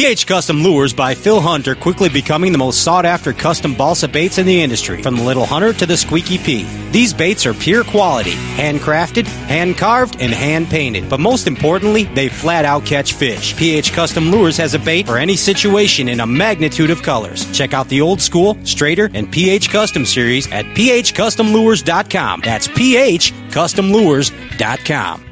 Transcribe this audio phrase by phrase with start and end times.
[0.00, 4.38] PH Custom Lures by Phil Hunter quickly becoming the most sought after custom balsa baits
[4.38, 6.62] in the industry, from the Little Hunter to the Squeaky P.
[6.90, 11.10] These baits are pure quality, handcrafted, hand carved, and hand painted.
[11.10, 13.54] But most importantly, they flat out catch fish.
[13.58, 17.44] PH Custom Lures has a bait for any situation in a magnitude of colors.
[17.52, 22.40] Check out the old school, straighter, and PH Custom series at phcustomlures.com.
[22.42, 25.29] That's phcustomlures.com.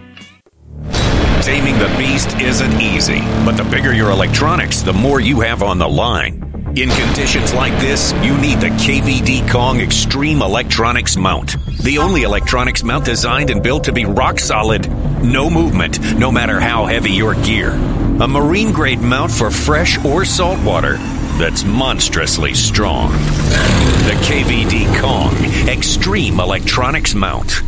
[1.48, 5.78] Taming the beast isn't easy, but the bigger your electronics, the more you have on
[5.78, 6.34] the line.
[6.76, 11.56] In conditions like this, you need the KVD Kong Extreme Electronics Mount.
[11.82, 14.90] The only electronics mount designed and built to be rock solid.
[15.22, 17.70] No movement, no matter how heavy your gear.
[18.20, 20.98] A marine grade mount for fresh or salt water
[21.38, 23.10] that's monstrously strong.
[23.10, 25.34] The KVD Kong
[25.66, 27.62] Extreme Electronics Mount.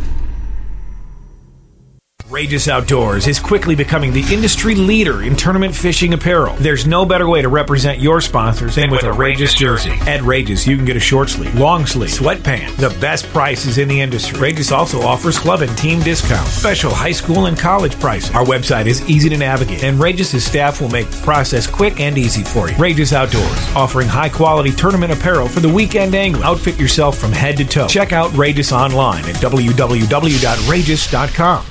[2.31, 6.55] Rageous Outdoors is quickly becoming the industry leader in tournament fishing apparel.
[6.59, 9.91] There's no better way to represent your sponsors than with a Rageous jersey.
[10.07, 13.89] At Rageous, you can get a short sleeve, long sleeve, sweatpants, the best prices in
[13.89, 14.39] the industry.
[14.39, 18.33] Rageous also offers club and team discounts, special high school and college prices.
[18.33, 22.17] Our website is easy to navigate, and Rageous' staff will make the process quick and
[22.17, 22.77] easy for you.
[22.77, 26.45] Rageous Outdoors, offering high quality tournament apparel for the weekend angler.
[26.45, 27.87] Outfit yourself from head to toe.
[27.87, 31.65] Check out Rageous online at www.rageous.com.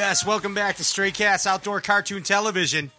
[0.00, 0.24] yes.
[0.24, 2.90] Welcome back to Stray Cast Outdoor Cartoon Television.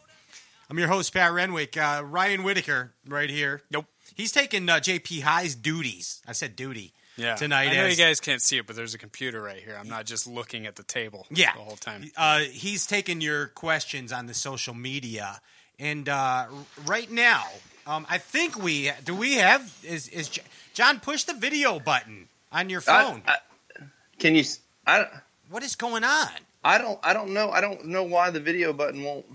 [0.70, 1.76] I'm your host, Pat Renwick.
[1.76, 3.64] Uh, Ryan Whitaker, right here.
[3.72, 3.86] Nope.
[4.16, 6.22] He's taking uh, JP High's duties.
[6.28, 6.94] I said duty.
[7.18, 7.36] Yeah.
[7.38, 9.76] Tonight I know as- you guys can't see it, but there's a computer right here.
[9.80, 11.54] I'm not just looking at the table Yeah.
[11.54, 12.12] the whole time.
[12.16, 15.42] Uh, he's taking your questions on the social media.
[15.80, 16.46] And uh,
[16.86, 17.46] right now,
[17.88, 20.44] um, I think we do we have is is J-
[20.76, 23.24] John push the video button on your phone.
[23.28, 23.38] I,
[23.80, 23.84] I,
[24.20, 24.42] can you?
[24.42, 25.10] s- I, don't-
[25.50, 26.30] what is going on?
[26.64, 27.00] I don't.
[27.04, 27.50] I don't know.
[27.52, 29.26] I don't know why the video button won't.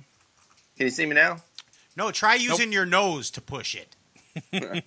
[0.76, 1.38] Can you see me now?
[1.96, 3.96] No, try using your nose to push it.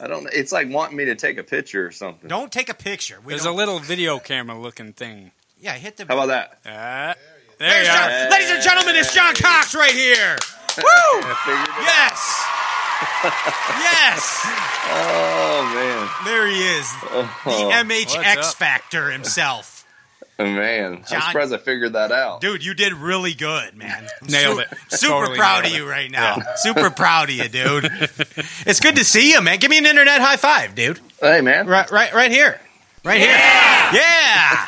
[0.00, 0.24] I don't.
[0.24, 0.30] know.
[0.32, 2.28] It's like wanting me to take a picture or something.
[2.28, 3.18] Don't take a picture.
[3.24, 5.30] We There's a don't- little video camera looking thing.
[5.60, 6.06] yeah, hit the.
[6.06, 6.58] How about that?
[6.66, 7.14] Uh,
[7.58, 8.30] there There's you John, are.
[8.30, 10.36] ladies and gentlemen, it's John Cox right here.
[10.76, 10.84] Woo!
[10.84, 12.46] I figured it Yes.
[13.80, 14.46] yes.
[14.92, 16.08] Oh man.
[16.24, 16.90] There he is.
[17.00, 18.54] The Oh, MH What's X up?
[18.56, 19.79] Factor himself.
[20.44, 21.04] Man.
[21.08, 22.40] John- I'm surprised I figured that out.
[22.40, 24.06] Dude, you did really good, man.
[24.22, 24.68] I'm Nailed su- it.
[24.88, 25.90] Super Totally proud of nailed you it.
[25.90, 26.38] right now.
[26.56, 27.84] Super proud of you, dude.
[28.66, 29.58] it's good to see you, man.
[29.58, 31.00] Give me an internet high five, dude.
[31.20, 31.66] Hey man.
[31.66, 32.60] Right, right, right here.
[33.04, 33.28] Right here.
[33.30, 34.66] Yeah.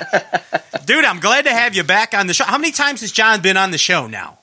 [0.87, 2.45] dude, I'm glad to have you back on the show.
[2.45, 4.39] How many times has John been on the show now?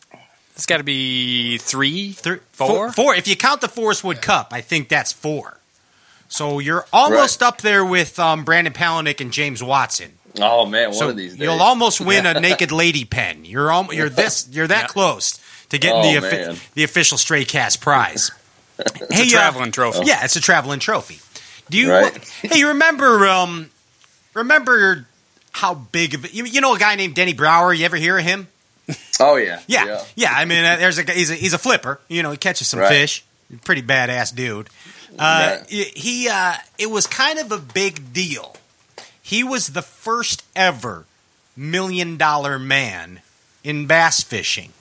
[0.54, 2.68] It's got to be three, Three, Four?
[2.68, 3.16] four, four.
[3.16, 5.58] If you count the Forrest Wood Cup, I think that's four.
[6.28, 10.12] So you're almost up there with um, Brandon Palaniuk and James Watson.
[10.42, 10.90] Oh man.
[10.90, 11.42] One so of these days.
[11.42, 13.46] you'll almost win a naked lady pen.
[13.46, 14.88] You're al- you're this you're that Yeah.
[14.88, 15.40] close
[15.70, 18.32] to getting Oh, the offi- the official Stray Cast prize.
[18.80, 20.06] It's a uh, traveling trophy.
[20.06, 21.20] yeah, it's a traveling trophy.
[21.70, 21.92] Do you?
[21.92, 22.18] Right.
[22.42, 23.28] Hey, you remember?
[23.28, 23.70] Um,
[24.34, 25.06] remember
[25.52, 27.74] how big of you, you know a guy named Denny Brauer?
[27.74, 28.48] You ever hear of him?
[29.20, 29.60] Oh yeah.
[29.68, 30.32] Yeah, yeah.
[30.34, 32.00] I mean, uh, there's a he's a he's a flipper.
[32.08, 32.90] You know, he catches some Right.
[32.90, 33.24] fish.
[33.66, 34.70] Pretty badass dude.
[35.18, 35.70] Uh, Right.
[35.70, 38.56] He uh, it was kind of a big deal.
[39.30, 41.06] He was the first ever
[41.56, 43.22] million dollar man
[43.64, 44.74] in bass fishing.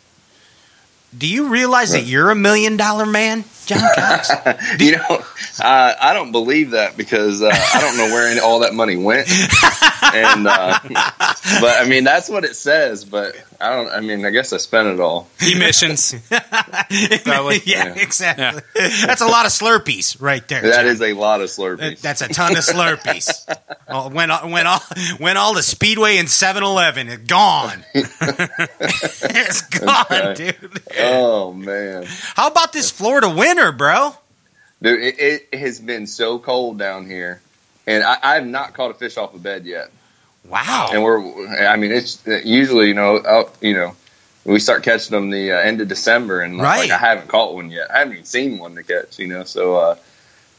[1.17, 4.31] Do you realize that you're a million dollar man, John Cox?
[4.79, 5.23] you know,
[5.61, 9.29] uh, I don't believe that because uh, I don't know where all that money went.
[10.15, 13.05] and uh, but I mean, that's what it says.
[13.05, 13.89] But I don't.
[13.91, 15.29] I mean, I guess I spent it all.
[15.41, 16.15] Emissions.
[17.25, 17.61] Probably.
[17.65, 17.95] yeah, Yeah.
[17.97, 18.63] exactly.
[18.75, 20.63] That's a lot of Slurpees right there.
[20.63, 20.87] That John.
[20.87, 22.01] is a lot of That- Slurpees.
[22.01, 23.57] That's a ton of Slurpees.
[23.89, 24.81] oh, when when all
[25.19, 30.53] when all the Speedway and 7-Eleven is gone, it's gone, Okay.
[30.61, 30.83] dude.
[31.01, 32.05] oh man,
[32.35, 34.15] How about this Florida winter, bro?
[34.82, 37.41] dude, it, it has been so cold down here,
[37.87, 39.91] and I, I have not caught a fish off a bed yet.
[40.49, 40.91] Wow.
[40.93, 43.95] And we're, I mean, it's usually you know, out, you know,
[44.45, 46.89] we start catching them the uh, end of December, and Right.
[46.89, 47.91] like I haven't caught one yet.
[47.91, 49.45] I haven't even seen one to catch, you know.
[49.45, 49.97] So, uh,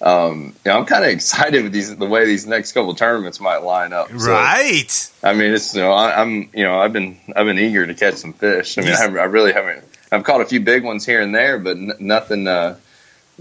[0.01, 3.39] um, you know, I'm kind of excited with these the way these next couple tournaments
[3.39, 4.09] might line up.
[4.09, 5.12] So, Right.
[5.24, 7.94] I mean, it's you know, I, I'm you know, I've been I've been eager to
[7.95, 8.77] catch some fish.
[8.77, 9.83] I mean, I, I really haven't.
[10.12, 12.47] I've caught a few big ones here and there, but n- nothing.
[12.47, 12.77] Uh,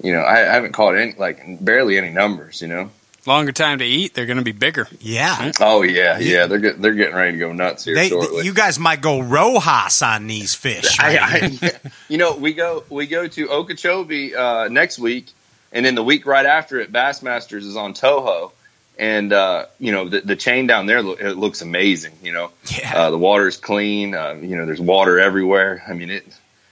[0.03, 2.63] you know, I, I haven't caught any like barely any numbers.
[2.63, 2.91] You know.
[3.29, 4.89] Longer time to eat, they're going to be bigger.
[5.01, 5.53] Yeah.
[5.61, 6.47] Oh yeah, yeah.
[6.47, 8.45] They're get, they're getting ready to go nuts here They, shortly.
[8.45, 10.99] you guys might go Rojas on these fish.
[10.99, 11.19] right?
[11.23, 11.73] I, I,
[12.09, 15.27] you know, we go we go to Okeechobee uh, next week,
[15.73, 18.51] and then the week right after it, Bassmasters is on Toho,
[18.99, 22.15] and uh, you know the, the chain down there it looks amazing.
[22.23, 22.93] You know, Yeah.
[22.97, 24.15] uh, the water's clean.
[24.15, 25.83] Uh, you know, there's water everywhere.
[25.87, 26.27] I mean it.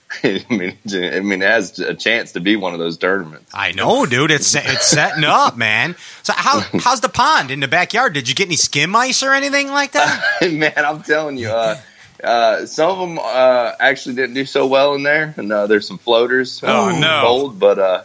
[0.23, 3.51] I mean, I mean, it has a chance to be one of those tournaments.
[3.53, 4.31] I know, dude.
[4.31, 5.95] It's it's setting up, man.
[6.23, 8.13] So how how's the pond in the backyard?
[8.13, 10.49] Did you get any skim ice or anything like that?
[10.51, 11.77] Man, I'm telling you, uh,
[12.23, 15.87] uh, some of them uh, actually didn't do so well in there, and uh, there's
[15.87, 16.61] some floaters.
[16.63, 17.21] Oh, no.
[17.25, 18.03] Cold, but uh,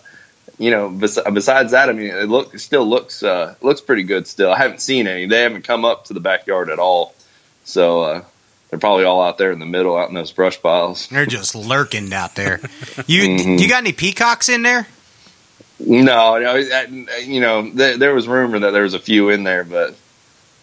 [0.58, 4.02] you know, bes- besides that, I mean, it look it still looks uh, looks pretty
[4.02, 4.26] good.
[4.26, 5.26] Still, I haven't seen any.
[5.26, 7.14] They haven't come up to the backyard at all,
[7.64, 8.24] so uh,
[8.72, 11.06] they're probably all out there in the middle, out in those brush piles.
[11.08, 12.58] They're just lurking out there.
[13.06, 13.58] You Mhm.
[13.60, 14.88] you got any peacocks in there?
[15.78, 16.86] No, no, I-
[17.20, 19.94] you know, there, there was rumor that there was a few in there, but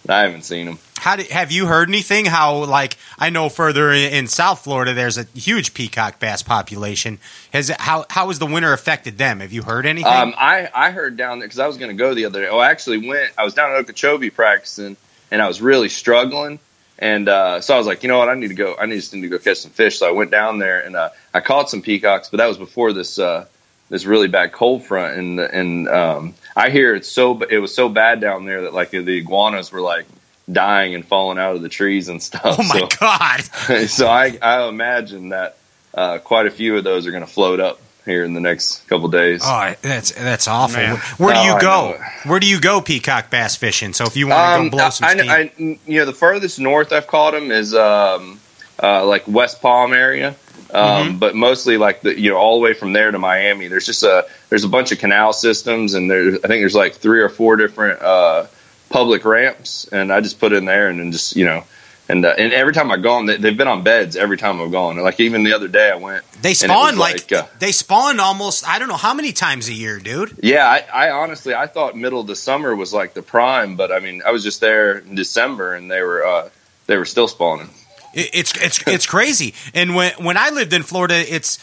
[0.08, 0.80] I haven't seen them.
[0.98, 2.26] How did, have you heard anything?
[2.26, 7.20] How like I know further in, in South Florida, there's a huge peacock bass population.
[7.54, 9.40] Has how how has the winter affected them?
[9.42, 10.12] Have you heard anything?
[10.12, 12.48] Um, I, I heard down there because I was going to go the other day.
[12.50, 13.32] Oh, I actually went.
[13.38, 14.98] I was down at Okeechobee practicing,
[15.30, 16.58] and I was really struggling.
[17.01, 18.28] And uh, so I was like, you know what?
[18.28, 18.75] I need to go.
[18.78, 20.00] I need just need to go catch some fish.
[20.00, 22.92] So I went down there and uh, I caught some peacocks, but that was before
[22.92, 23.46] this uh,
[23.90, 25.18] this really bad cold front.
[25.18, 28.90] And and um, I hear it's so it was so bad down there that like
[28.92, 30.07] the iguanas were like
[30.51, 32.57] dying and falling out of the trees and stuff.
[32.60, 33.88] oh my so, god!
[33.90, 35.57] so I, I imagine that
[35.94, 38.88] uh, quite a few of those are going to float up here in the next
[38.88, 39.42] couple days.
[39.44, 40.81] Oh, that's that's awful.
[40.81, 40.96] Man.
[41.18, 42.01] Where do Oh, you I go?
[42.25, 43.94] Where do you go peacock bass fishing?
[43.94, 46.13] So if you want to Um, go blow some I, steam, I, you know, the
[46.13, 48.40] furthest north I've caught them is um,
[48.81, 51.18] uh, like West Palm area, um, Mm-hmm.
[51.19, 53.68] but mostly like the you know all the way from there to Miami.
[53.68, 56.95] There's just a there's a bunch of canal systems, and there I think there's like
[56.95, 58.45] three or four different uh,
[58.90, 61.63] public ramps, and I just put in there and then just you know.
[62.10, 64.72] And, uh, and every time I've gone, they, they've been on beds every time I've
[64.72, 64.98] gone.
[64.98, 66.26] Like even the other day I went.
[66.42, 68.68] they spawn was like, uh, they spawn almost.
[68.68, 70.36] I don't know how many times a year, dude.
[70.42, 73.92] Yeah, I, I honestly I thought middle of the summer was like the prime, but
[73.92, 76.50] I mean I was just there in December and they were uh,
[76.88, 77.70] they were still spawning.
[78.16, 79.54] It- It's it's it's crazy.
[79.76, 81.60] And when when I lived in Florida, it's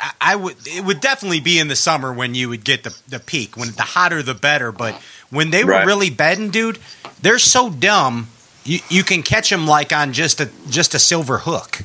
[0.00, 2.96] I, I would it would definitely be in the summer when you would get the
[3.08, 3.54] the peak.
[3.54, 4.72] When the hotter the better.
[4.72, 4.94] But
[5.28, 5.86] when they were Right.
[5.86, 6.78] really bedding, dude,
[7.20, 8.28] they're so dumb.
[8.64, 11.82] You you can catch them like on just a just a silver hook.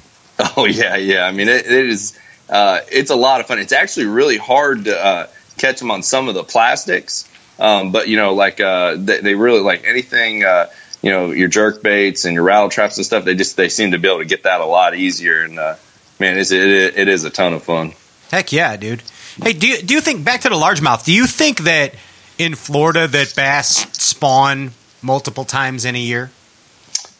[0.57, 1.25] Oh yeah, yeah.
[1.25, 2.19] I mean it, it is
[2.49, 3.59] uh, it's a lot of fun.
[3.59, 5.27] It's actually really hard to uh,
[5.57, 9.35] catch them on some of the plastics, um, but you know like uh, they, they
[9.35, 10.43] really like anything.
[10.43, 10.67] Uh,
[11.01, 13.23] you know your jerk baits and your rattle traps and stuff.
[13.25, 15.43] They just they seem to be able to get that a lot easier.
[15.43, 15.75] And uh,
[16.19, 16.61] man, it's, it,
[16.97, 17.93] it is a ton of fun.
[18.31, 19.03] Heck yeah, dude.
[19.41, 21.05] Hey, do you, do you think back to the largemouth?
[21.05, 21.93] Do you think that
[22.37, 26.31] in Florida that bass spawn multiple times in a year?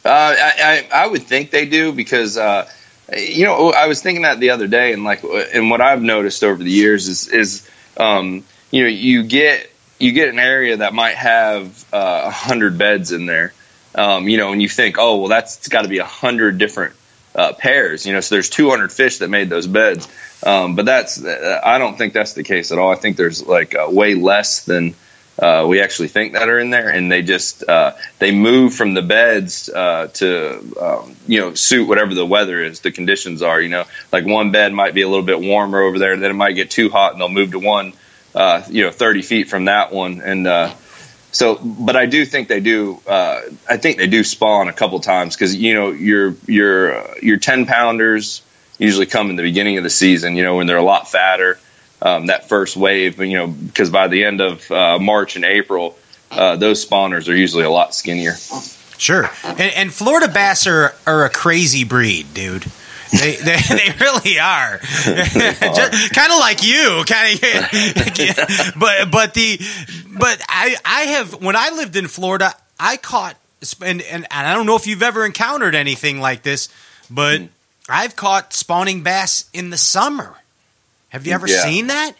[0.06, 2.68] Uh, I, I I would think they do because uh,
[3.16, 6.44] you know I was thinking that the other day and like and what I've noticed
[6.44, 10.94] over the years is is um, you know you get you get an area that
[10.94, 13.52] might have uh, a hundred beds in there.
[13.94, 16.94] Um, you know and you think oh well that's got to be a hundred different
[17.34, 20.08] uh, pairs you know so there's 200 fish that made those beds.
[20.44, 22.92] Um, but that's I don't think that's the case at all.
[22.92, 24.94] I think there's like uh, way less than
[25.38, 28.94] uh, we actually think that are in there, and they just uh, they move from
[28.94, 33.60] the beds uh, to um, you know suit whatever the weather is, the conditions are.
[33.60, 36.34] You know, like one bed might be a little bit warmer over there, then it
[36.34, 37.92] might get too hot, and they'll move to one,
[38.34, 40.74] uh, you know, thirty feet from that one, and uh,
[41.32, 41.56] so.
[41.56, 43.02] But I do think they do.
[43.06, 47.36] Uh, I think they do spawn a couple times because you know your your your
[47.36, 48.40] ten pounders
[48.78, 50.34] usually come in the beginning of the season.
[50.34, 51.58] You know, when they're a lot fatter
[52.02, 55.96] um, that first wave, you know, because by the end of uh, March and April,
[56.30, 58.34] uh, those spawners are usually a lot skinnier.
[58.98, 59.30] Sure.
[59.44, 62.64] And, and Florida bass are, are a crazy breed, dude.
[63.12, 64.78] They, they, they really are.
[64.78, 68.74] kind of like you, kind of.
[68.78, 69.60] but but the
[70.18, 73.36] but I I have when I lived in Florida, I caught
[73.80, 76.68] and and, and I don't know if you've ever encountered anything like this,
[77.10, 77.48] but Mm.
[77.88, 80.34] I've caught spawning bass in the summer.
[81.16, 81.62] Have you ever Yeah.
[81.62, 82.12] seen that?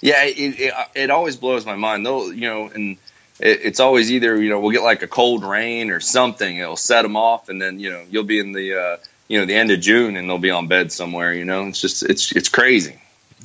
[0.00, 2.06] Yeah, it, it, it always blows my mind.
[2.06, 2.96] Though, you know, and
[3.40, 6.56] it, it's always either you know we'll get like a cold rain or something.
[6.56, 8.96] It'll set them off, and then you know you'll be in the uh,
[9.28, 11.34] you know the end of June and they'll be on bed somewhere.
[11.34, 13.00] You know, it's just it's it's crazy.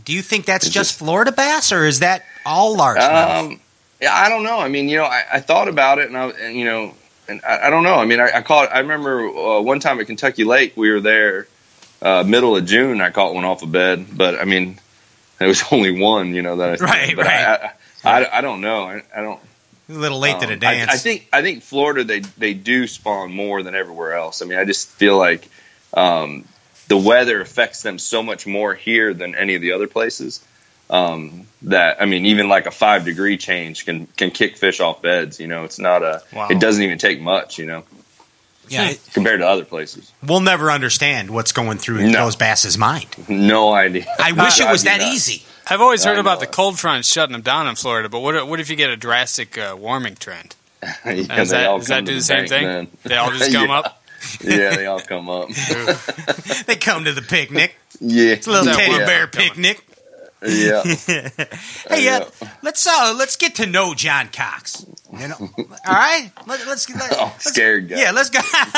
[0.06, 3.40] Do you think that's just, just- Florida bass, or is that all largemouth?
[3.40, 3.60] Um,
[4.02, 4.60] yeah, I don't know.
[4.60, 6.94] I mean, you know, I, I thought about it, and I, and, you know,
[7.30, 7.96] and I, I don't know.
[7.96, 8.72] I mean, I, I caught.
[8.76, 11.48] I remember uh, one time at Kentucky Lake, we were there,
[12.02, 13.00] uh, middle of June.
[13.02, 14.78] I caught one off a bed, but I mean,
[15.44, 16.34] it was only one.
[16.34, 16.82] You know that.
[16.82, 17.46] I, Right, but right.
[17.46, 17.74] I,
[18.04, 18.84] I, I, I don't know.
[18.84, 19.40] I, I don't.
[19.90, 20.90] A little late to the Um, dance.
[20.90, 24.42] I, I think I think Florida they they do spawn more than everywhere else.
[24.42, 25.48] I mean, I just feel like
[25.94, 26.46] um,
[26.88, 30.46] the weather affects them so much more here than any of the other places.
[30.90, 35.02] Um, that I mean, even like a five degree change can can kick fish off
[35.02, 35.40] beds.
[35.40, 36.24] You know, it's not a.
[36.34, 36.48] Wow.
[36.50, 37.58] It doesn't even take much.
[37.58, 37.84] You know,
[38.70, 40.12] yeah, it- compared to other places.
[40.26, 42.26] we'll never understand what's going through No.
[42.26, 43.08] those bass's mind.
[43.28, 44.06] No idea.
[44.20, 45.14] I wish it was that not.
[45.14, 45.44] easy.
[45.68, 48.48] I've always heard about know the cold front shutting them down in Florida, but what
[48.48, 50.56] what if you get a drastic uh, warming trend?
[51.06, 52.66] Yeah, Does that, does that do the same thing?
[52.68, 52.88] then.
[53.04, 53.80] They all just come Yeah.
[53.80, 54.04] up.
[54.44, 55.50] Yeah, they all come up.
[56.66, 57.76] They come to the picnic.
[58.00, 59.86] yeah, It's a little teddy bear Come picnic.
[60.46, 60.84] Yeah.
[61.90, 62.30] Hey, uh, Yeah.
[62.62, 64.86] let's uh, let's get to know John Cox.
[65.12, 66.32] You know, all right.
[66.48, 67.98] Let, let's let, Oh, let's- scared guy.
[68.02, 68.40] Yeah, let's go.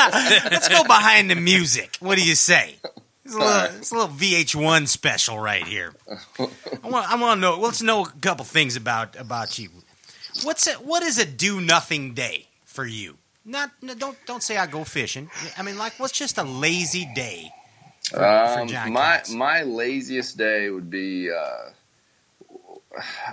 [0.50, 1.96] let's go behind the music.
[2.00, 2.76] What do you say?
[3.24, 5.92] It's a little, it's a little VH1 special right here.
[6.38, 7.58] I want, I want to know.
[7.58, 9.70] Let's know a couple things about about you.
[10.44, 10.84] What's it?
[10.84, 13.16] What is a do nothing day for you?
[13.44, 15.30] Not no, don't don't say I go fishing.
[15.56, 17.50] I mean, like, what's just a lazy day?
[18.10, 21.70] For- for Um, John my my laziest day would be uh,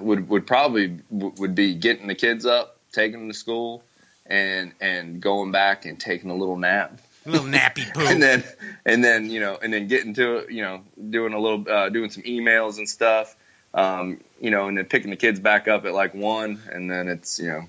[0.01, 3.83] would would probably would be getting the kids up, taking them to school,
[4.25, 8.01] and and going back and taking a little nap, A little nappy poo.
[8.05, 8.43] and then
[8.85, 11.89] and then you know and then getting to it, you know, doing a little uh,
[11.89, 13.35] doing some emails and stuff,
[13.73, 17.07] um, you know, and then picking the kids back up at like one, and then
[17.07, 17.63] it's you know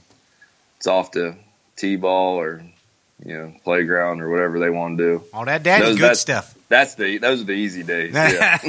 [0.79, 1.37] it's off to
[1.77, 2.65] t-ball or
[3.25, 5.25] you know playground or whatever they want to do.
[5.33, 6.55] All that daddy Those- good stuff.
[6.75, 8.15] That's the those are the easy days.
[8.15, 8.59] Yeah.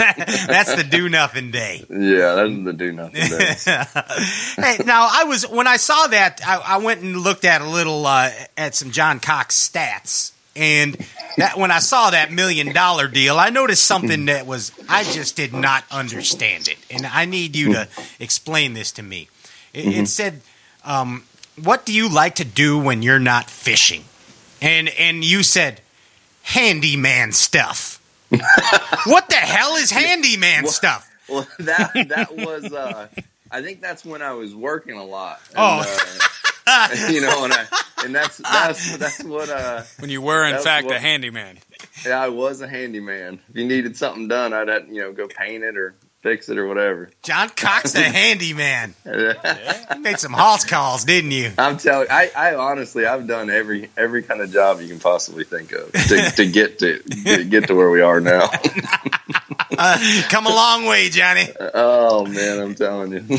[0.47, 1.83] That's the do nothing day.
[1.89, 3.63] Yeah, those are the do nothing days.
[3.63, 7.67] hey, now I was when I saw that, I, I went and looked at a
[7.67, 10.95] little uh, at some John Cox stats, and
[11.37, 15.35] that when I saw that million dollar deal, I noticed something that was I just
[15.35, 17.87] did not understand it, and I need you to
[18.19, 19.29] explain this to me.
[19.73, 20.41] It, it said,
[20.83, 21.23] um,
[21.59, 24.03] "What do you like to do when you're not fishing?"
[24.61, 25.81] And and you said,
[26.45, 27.99] "Handyman stuff."
[29.05, 31.11] what the hell is handyman Well- stuff?
[31.27, 32.71] Well, that that was.
[32.71, 33.07] Uh,
[33.49, 35.41] I think that's when I was working a lot.
[35.49, 36.09] And, Oh.
[36.67, 37.65] uh, you know, and I,
[38.03, 39.49] and that's that's that's what.
[39.49, 41.57] Uh, When you were in fact what- a handyman.
[42.05, 43.39] yeah, I was a handyman.
[43.49, 45.95] If you needed something done, I'd have, you know go paint it or
[46.25, 47.07] fix it or whatever.
[47.21, 48.95] John Cox, the handyman.
[49.05, 49.35] You
[50.01, 51.51] made some house calls, didn't you?
[51.55, 52.07] I'm telling.
[52.09, 55.91] I, I honestly, I've done every every kind of job you can possibly think of
[55.91, 58.49] to, to get to, to get to where we are now.
[59.77, 59.97] Uh,
[60.29, 61.47] come a long way, Johnny.
[61.73, 63.37] oh man, I'm telling you.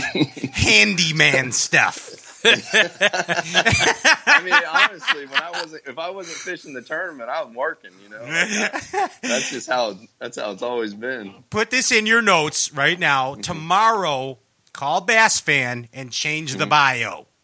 [0.53, 2.26] Handyman stuff.
[2.47, 7.91] I mean, honestly, when I wasn't, if I wasn't fishing the tournament, I was working.
[8.03, 11.35] You know, Like, that's just how that's how it's always been.
[11.51, 13.35] Put this in your notes right now.
[13.37, 14.39] Tomorrow,
[14.73, 17.27] call Bass Fan and change the bio.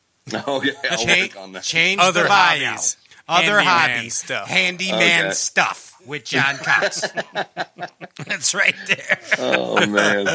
[0.47, 1.64] Oh yeah, I'll Cha- work on that.
[1.64, 2.64] change Other the bio.
[2.64, 2.97] hobbies.
[3.28, 4.14] Other Handyman hobbies.
[4.14, 4.49] stuff.
[4.49, 5.30] Handyman Okay.
[5.32, 7.00] stuff with John Cox.
[8.26, 9.18] That's right there.
[9.38, 10.26] Oh man.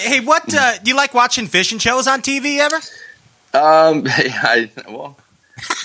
[0.00, 2.78] Hey, what uh, do you like watching fishing shows on TV ever?
[3.56, 5.16] Um, I well,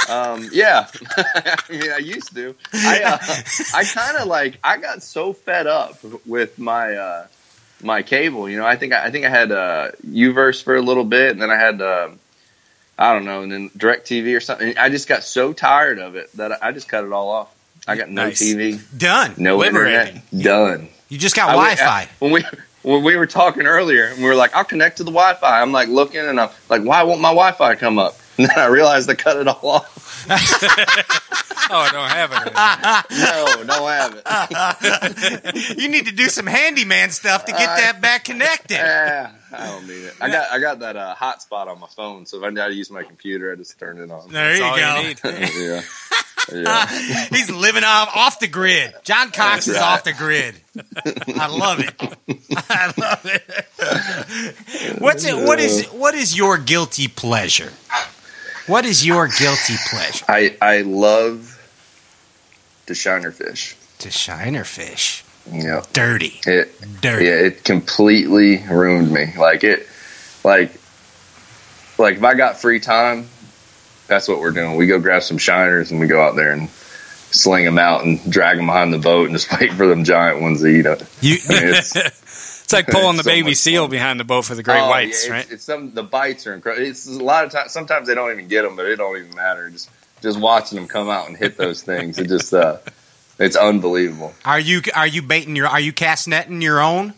[0.10, 0.88] um, yeah.
[1.18, 2.56] I mean, I used to.
[2.74, 3.18] I uh,
[3.76, 4.58] I kind of like.
[4.64, 7.28] I got so fed up with my uh,
[7.82, 8.50] my cable.
[8.50, 11.32] You know, I think I, I think I had uh, Uverse for a little bit,
[11.32, 11.82] and then I had.
[11.82, 12.10] Uh,
[13.00, 14.78] I don't know, and then Direct TV or something.
[14.78, 17.56] I just got so tired of it that I just cut it all off.
[17.88, 18.40] I got no Nice.
[18.44, 19.34] TV, Done.
[19.38, 20.22] no Liberating.
[20.32, 20.90] internet, done.
[21.10, 22.10] You just got I Wi-Fi.
[22.20, 22.46] when we
[22.84, 25.72] when we were talking earlier, and we were like, "I'll connect to the Wi-Fi." I'm
[25.72, 29.08] like looking, and I'm like, "Why won't my Wi-Fi come up?" And then I realized
[29.10, 30.26] I cut it all off.
[31.74, 32.38] Oh, I don't have it.
[33.18, 33.66] anymore.
[33.66, 35.78] No, don't have it.
[35.80, 38.76] you need to do some handyman stuff to get Uh, that back connected.
[38.76, 40.14] Yeah, I don't need it.
[40.20, 42.74] I got I got that uh, hotspot on my phone, so if I need to
[42.74, 44.30] use my computer, I just turn it on.
[44.32, 45.32] There That's all you go.
[45.32, 45.54] you need.
[45.56, 45.82] yeah,
[46.54, 46.88] yeah.
[47.30, 48.94] He's living off off the grid.
[49.04, 49.84] John Cox That's is right.
[49.84, 50.56] off the grid.
[51.40, 51.94] I love it.
[52.70, 55.02] I love it.
[55.02, 55.36] What's it?
[55.36, 57.72] What is what is your guilty pleasure?
[58.68, 60.26] What is your guilty pleasure?
[60.28, 61.58] I I love
[62.86, 63.76] the shiner fish.
[64.00, 65.24] To shiner fish.
[65.52, 66.40] Yeah, Dirty.
[66.46, 66.70] it
[67.02, 67.26] Dirty.
[67.26, 69.34] yeah it completely ruined me.
[69.38, 69.88] Like it,
[70.44, 70.72] like
[71.98, 73.28] like if I got free time,
[74.12, 74.76] that's what we're doing.
[74.76, 78.20] We go grab some shiners and we go out there and sling them out and
[78.32, 81.02] drag them behind the boat and just wait for them giant ones to eat it.
[81.22, 81.96] You, I mean, it's,
[82.64, 83.92] It's like pulling the So baby seal fun.
[83.92, 85.44] behind the boat for the great Oh, whites, yeah, right?
[85.44, 86.86] It's, it's some the bites are incredible.
[86.88, 87.72] It's a lot of times.
[87.74, 89.70] Sometimes they don't even get them, but it don't even matter.
[89.70, 89.90] Just
[90.22, 92.78] just watching them come out and hit those things, it just uh,
[93.40, 94.34] it's unbelievable.
[94.46, 97.14] are you are you baiting your are you cast netting your own?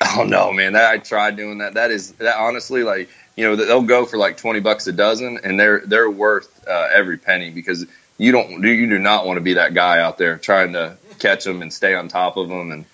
[0.00, 0.72] Oh no, man!
[0.74, 1.74] That, I tried doing that.
[1.74, 5.38] That is that honestly, like you know, they'll go for like twenty bucks a dozen,
[5.42, 7.86] and they're they're worth uh, every penny because
[8.18, 10.96] you don't do you do not want to be that guy out there trying to
[11.18, 12.70] catch them and stay on top of them.
[12.72, 12.84] And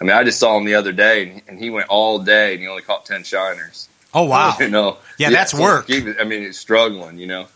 [0.00, 2.62] I mean, I just saw him the other day, and he went all day, and
[2.62, 3.88] he only caught ten shiners.
[4.14, 4.56] Oh wow!
[4.60, 5.86] you know, Yeah, that's work.
[5.88, 7.46] he- I mean, he's struggling, you know.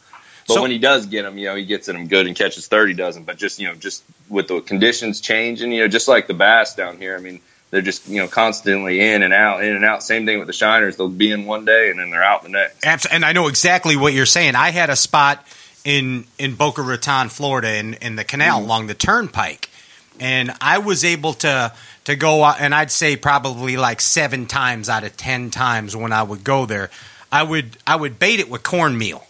[0.48, 2.36] But So- when he does get them, you know, he gets in them good and
[2.36, 3.22] catches thirty dozen.
[3.22, 6.74] But just you know, just with the conditions changing, you know, just like the bass
[6.74, 7.16] down here.
[7.16, 7.40] I mean,
[7.72, 10.04] they're just you know constantly in and out, in and out.
[10.04, 12.50] Same thing with the shiners; they'll be in one day and then they're out the
[12.50, 12.86] next.
[12.86, 14.54] Abs- and I know exactly what you're saying.
[14.54, 15.44] I had a spot
[15.84, 18.66] in in Boca Raton, Florida, in, in the canal Mm-hmm.
[18.66, 19.68] along the turnpike,
[20.20, 21.72] and I was able to
[22.04, 26.12] to go out, and I'd say probably like seven times out of ten times when
[26.12, 26.90] I would go there,
[27.32, 29.24] I would I would bait it with cornmeal,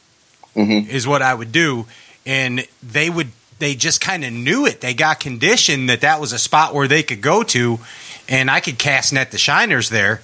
[0.57, 0.89] Mhm.
[0.89, 1.87] is what I would do,
[2.27, 4.81] and they would they just kind of knew it.
[4.81, 7.79] They got conditioned that that was a spot where they could go to,
[8.29, 10.21] and I could cast net the shiners there.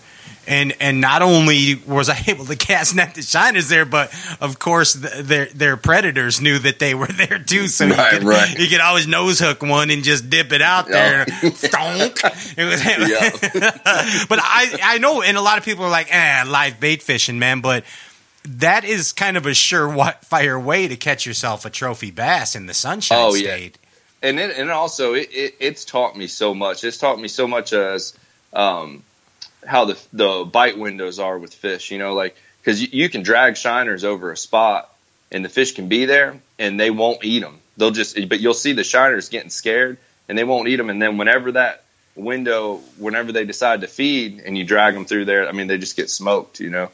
[0.47, 4.59] And and not only was I able to cast net the shiners there, but of
[4.59, 7.67] course th- their their predators knew that they were there too.
[7.69, 8.59] So Right, you, could, right.
[8.59, 11.25] you could always nose hook one and just dip it out there.
[11.43, 12.25] Stonk.
[12.57, 16.81] It was, but I I know, and a lot of people are like, eh, live
[16.81, 17.61] bait fishing, man.
[17.61, 17.85] But
[18.45, 22.73] that is kind of a surefire way to catch yourself a trophy bass in the
[22.75, 23.55] Sunshine Oh, yeah.
[23.57, 23.79] State.
[24.23, 26.85] And it, and also it, it, it's taught me so much.
[26.85, 28.17] It's taught me so much as
[28.53, 29.03] um,
[29.67, 31.91] how the the bite windows are with fish.
[31.91, 34.93] You know, like because you, you can drag shiners over a spot
[35.31, 37.59] and the fish can be there and they won't eat them.
[37.77, 39.99] They'll just but you'll see the shiners getting scared
[40.29, 40.91] and they won't eat them.
[40.91, 41.85] And then whenever that
[42.15, 45.79] window, whenever they decide to feed and you drag them through there, I mean they
[45.79, 46.61] just get smoked.
[46.61, 46.91] You know,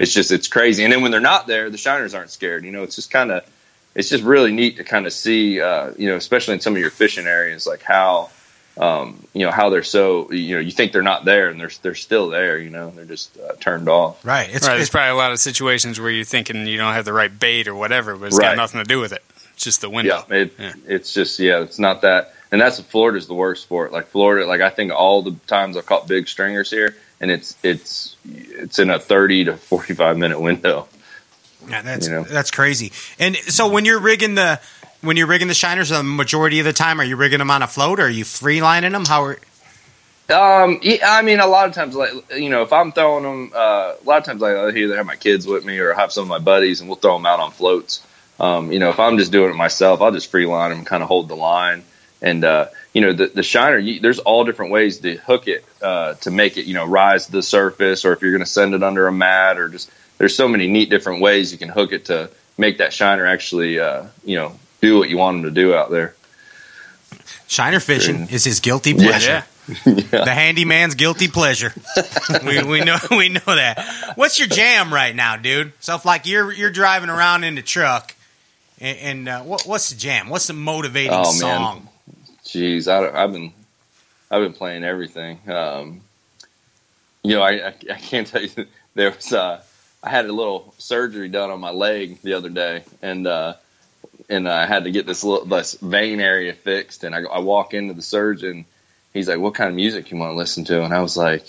[0.00, 0.84] it's just it's crazy.
[0.84, 2.64] And then when they're not there, the shiners aren't scared.
[2.64, 3.44] You know, it's just kind of
[3.94, 6.80] it's just really neat to kind of see, uh, you know, especially in some of
[6.80, 8.30] your fishing areas, like how,
[8.78, 11.70] um, you know, how they're so, you know, you think they're not there and they're
[11.82, 12.58] they're still there.
[12.58, 14.24] You know, they're just uh, turned off.
[14.24, 14.48] Right.
[14.50, 17.04] It's, right, there's it's probably a lot of situations where you're thinking you don't have
[17.04, 18.46] the right bait or whatever, but it's Right.
[18.46, 19.22] got nothing to do with it.
[19.54, 20.24] It's just the window.
[20.30, 20.72] Yeah, it, Yeah.
[20.86, 23.92] it's just yeah, it's not that, and that's Florida's the worst for it.
[23.92, 27.54] Like Florida, like I think all the times I've caught big stringers here, and it's
[27.62, 30.88] it's it's in a thirty to forty five minute window.
[31.68, 32.22] Yeah, that's you know.
[32.22, 32.92] that's crazy.
[33.18, 34.60] And so when you're rigging the
[35.00, 37.62] when you're rigging the shiners, the majority of the time, are you rigging them on
[37.62, 39.04] a float or are you free lining them?
[39.04, 39.38] How are
[40.30, 43.52] Um, yeah, I mean, a lot of times, like you know, if I'm throwing them,
[43.54, 46.22] uh, a lot of times I either have my kids with me or have some
[46.22, 48.06] of my buddies, and we'll throw them out on floats.
[48.40, 51.02] Um, you know, if I'm just doing it myself, I'll just free line them, kind
[51.02, 51.84] of hold the line,
[52.20, 53.78] and uh, you know, the the shiner.
[53.78, 57.26] You, there's all different ways to hook it uh, to make it, you know, rise
[57.26, 59.90] to the surface, or if you're going to send it under a mat, or just
[60.22, 63.80] there's so many neat different ways you can hook it to make that shiner actually,
[63.80, 66.14] uh, you know, do what you want them to do out there.
[67.48, 69.42] shiner fishing is his guilty pleasure?
[69.84, 69.84] Yeah.
[69.84, 71.72] The handyman's guilty pleasure.
[72.46, 73.84] we, we know we know that.
[74.14, 75.72] What's your jam right now, dude?
[75.80, 78.14] So if like you're you're driving around in the truck,
[78.80, 80.28] and, and uh, what, what's the jam?
[80.28, 81.32] What's the motivating Oh, man.
[81.32, 81.88] song?
[82.44, 83.52] Jeez, I, don't- I've been
[84.30, 85.40] I've been playing everything.
[85.50, 86.00] Um,
[87.24, 88.50] you know, I, I I can't tell you.
[88.94, 89.62] There was uh,
[90.02, 93.54] I had a little surgery done on my leg the other day, and uh,
[94.28, 97.04] and I had to get this little this vein area fixed.
[97.04, 98.64] And I, I walk into the surgeon.
[99.12, 101.44] He's like, "What kind of music you want to listen to?" And I was like,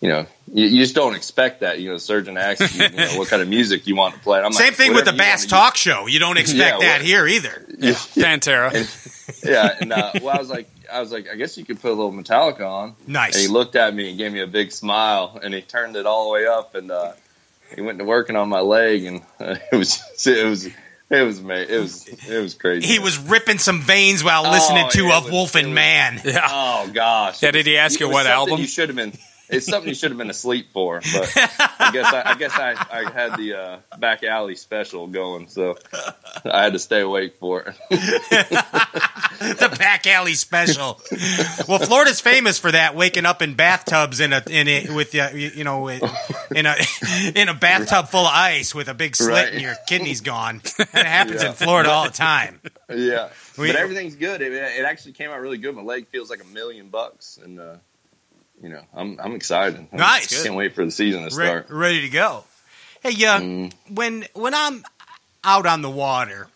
[0.00, 1.80] "You know, you, you just don't expect that.
[1.80, 4.20] You know, the surgeon asks you, you know, what kind of music you want to
[4.20, 6.06] play." And I'm Same like, thing with the Bass wanna Talk Show.
[6.06, 7.64] You don't expect Yeah, that what- here either.
[8.18, 9.44] Pantera.
[9.44, 11.90] yeah, and uh, well, I was like, I was like, I guess you could put
[11.90, 12.96] a little Metallica on.
[13.06, 13.34] Nice.
[13.34, 16.04] And he looked at me and gave me a big smile, and he turned it
[16.06, 17.12] all the way up, and uh,
[17.74, 21.40] he went to working on my leg, and uh, it was it was it was
[21.42, 22.86] ma- it was it was crazy.
[22.86, 25.68] He was ripping some veins while listening Oh, to yeah, a was- Wolf it and
[25.68, 26.20] was- Man.
[26.24, 26.46] Yeah.
[26.50, 27.42] Oh gosh.
[27.42, 28.60] Yeah, did he ask It you what album?
[28.60, 29.12] You should have been.
[29.50, 32.70] It's something you should have been asleep for, but I guess I, I guess I,
[32.90, 35.76] I had the uh, back alley special going, so
[36.44, 37.74] I had to stay awake for it.
[38.50, 41.00] the back alley special.
[41.68, 45.28] well, Florida's famous for that, waking up in bathtubs in a in a with uh,
[45.32, 46.00] you you know in
[46.66, 46.74] a
[47.34, 49.52] in a bathtub full of ice with a big slit Right.
[49.52, 50.60] and your kidneys gone.
[50.78, 51.48] And it happens Yeah.
[51.48, 52.60] in Florida all the time.
[52.88, 54.40] Yeah, We- but everything's good.
[54.42, 55.74] It, it actually came out really good.
[55.74, 57.76] My leg feels like a million bucks, and uh,
[58.62, 59.86] you know, I'm I'm excited.
[59.92, 60.42] I Nice.
[60.42, 61.66] can't wait for the season to Re- start.
[61.70, 62.44] ready to go.
[63.02, 63.72] Hey, uh, Mm.
[63.94, 64.84] when when I'm
[65.44, 66.48] out on the water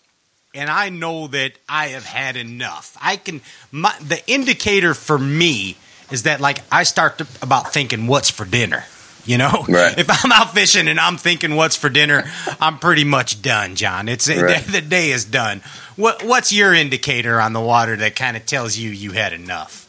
[0.54, 3.40] and I know that I have had enough, I can.
[3.70, 5.76] My, the indicator for me
[6.10, 8.84] is that like I start to, about thinking what's for dinner.
[9.24, 9.96] You know, Right.
[9.96, 12.24] if I'm out fishing and I'm thinking what's for dinner,
[12.60, 14.08] I'm pretty much done, John.
[14.08, 14.64] It's Right.
[14.66, 15.62] the, the day is done.
[15.94, 19.81] What what's your indicator on the water that kind of tells you you had enough?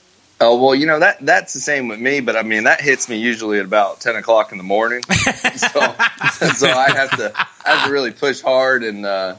[0.43, 3.07] Oh well, you know that that's the same with me, but I mean that hits
[3.07, 5.01] me usually at about ten o'clock in the morning.
[5.09, 5.79] so,
[6.53, 7.31] so I have to
[7.65, 9.35] I have to really push hard and uh,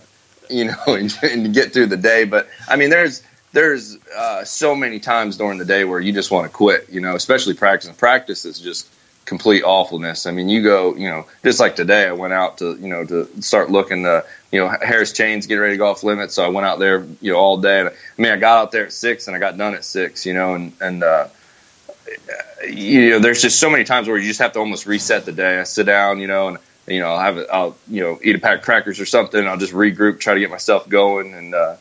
[0.48, 2.24] you know and, and get through the day.
[2.24, 6.30] But I mean, there's there's uh, so many times during the day where you just
[6.30, 6.88] want to quit.
[6.90, 7.88] You know, especially practice.
[7.88, 8.88] And practice is just
[9.24, 10.26] complete awfulness.
[10.26, 13.04] I mean, you go, you know, just like today, I went out to, you know,
[13.04, 16.34] to start looking to, you know, Harris Chains getting ready to go off limits.
[16.34, 17.80] So I went out there, you know, all day.
[17.80, 20.32] I mean, I got out there at six and I got done at six, you
[20.32, 21.26] know, and, and, uh,
[22.64, 25.32] you know, there's just so many times where you just have to almost reset the
[25.32, 25.58] day.
[25.58, 28.38] I sit down, you know, and, you know, I'll have, I'll, you know, eat a
[28.38, 29.44] pack of crackers or something.
[29.44, 31.34] I'll just regroup, try to get myself going.
[31.34, 31.74] And, uh,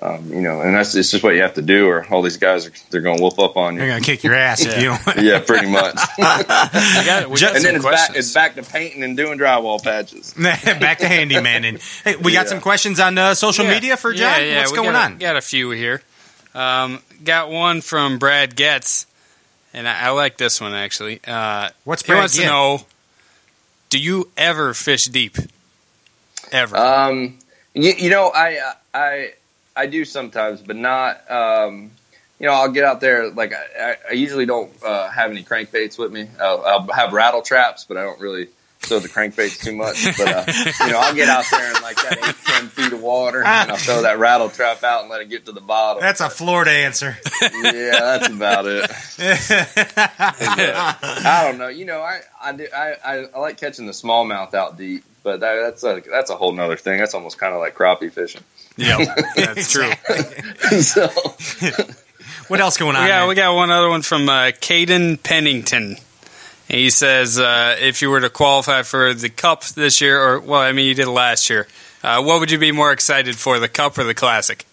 [0.00, 2.36] um, you know, and that's it's just what you have to do, or all these
[2.36, 3.80] guys are they're going to whoop up on you.
[3.80, 5.24] They're going to kick your ass if you don't.
[5.24, 5.94] yeah, pretty much.
[6.18, 10.32] got, got and then it's back, it's back to painting and doing drywall patches.
[10.38, 11.64] back to handyman.
[11.64, 12.50] And hey, we got Yeah.
[12.50, 13.74] some questions on uh, social Yeah.
[13.74, 14.40] media for John.
[14.40, 15.18] Yeah, yeah, What's we going got, on?
[15.18, 16.02] Got a few here.
[16.54, 19.06] Um, got one from Brad Getz,
[19.74, 21.20] and I, I like this one actually.
[21.26, 22.44] Uh, What's he wants Getz?
[22.44, 22.80] to know:
[23.90, 25.36] Do you ever fish deep?
[26.50, 26.76] Ever?
[26.76, 27.38] Um,
[27.74, 28.58] you, you know, I
[28.94, 29.32] I
[29.78, 31.30] I do sometimes, but not.
[31.30, 31.90] Um,
[32.40, 33.30] you know, I'll get out there.
[33.30, 36.28] Like I, I- I usually don't uh, have any crankbaits with me.
[36.40, 38.48] I'll, I'll have rattle traps, but I don't really
[38.80, 40.04] throw the crankbaits too much.
[40.16, 40.44] But uh,
[40.86, 43.70] you know, I'll get out there in like that eight ten feet of water, and
[43.72, 46.00] I'll throw that rattle trap out and let it get to the bottom.
[46.00, 47.16] That's a Florida answer.
[47.42, 48.88] yeah, that's about it.
[50.18, 51.68] I don't know.
[51.68, 55.40] You know, I I, do, I I I like catching the smallmouth out deep, but
[55.40, 56.98] that, that's a that's a whole nother thing.
[56.98, 58.42] That's almost kind of like crappie fishing.
[58.78, 59.04] Yeah,
[59.36, 59.90] that's true.
[60.80, 61.08] so
[62.48, 63.06] What else going on?
[63.06, 63.28] Yeah, man?
[63.28, 65.96] we got one other one from uh, Caden Pennington.
[66.66, 70.60] He says, uh, if you were to qualify for the Cup this year, or well,
[70.60, 71.66] I mean, you did it last year.
[72.02, 74.64] Uh, what would you be more excited for, the Cup or the Classic?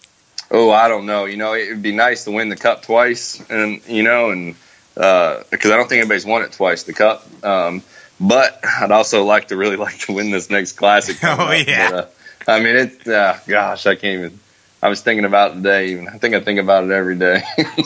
[0.50, 1.24] Oh, I don't know.
[1.24, 4.54] You know, it would be nice to win the cup twice, and you know, and
[4.94, 7.26] because I don't think anybody's won it twice, the cup.
[7.44, 7.82] Um,
[8.20, 11.18] but I'd also like to really like to win this next classic.
[11.22, 11.66] Oh, up.
[11.66, 11.90] yeah.
[11.90, 12.06] But, uh,
[12.48, 14.40] I mean, it's uh, gosh, I can't even.
[14.82, 15.88] I was thinking about it today.
[15.92, 17.42] Even I think I think about it every day.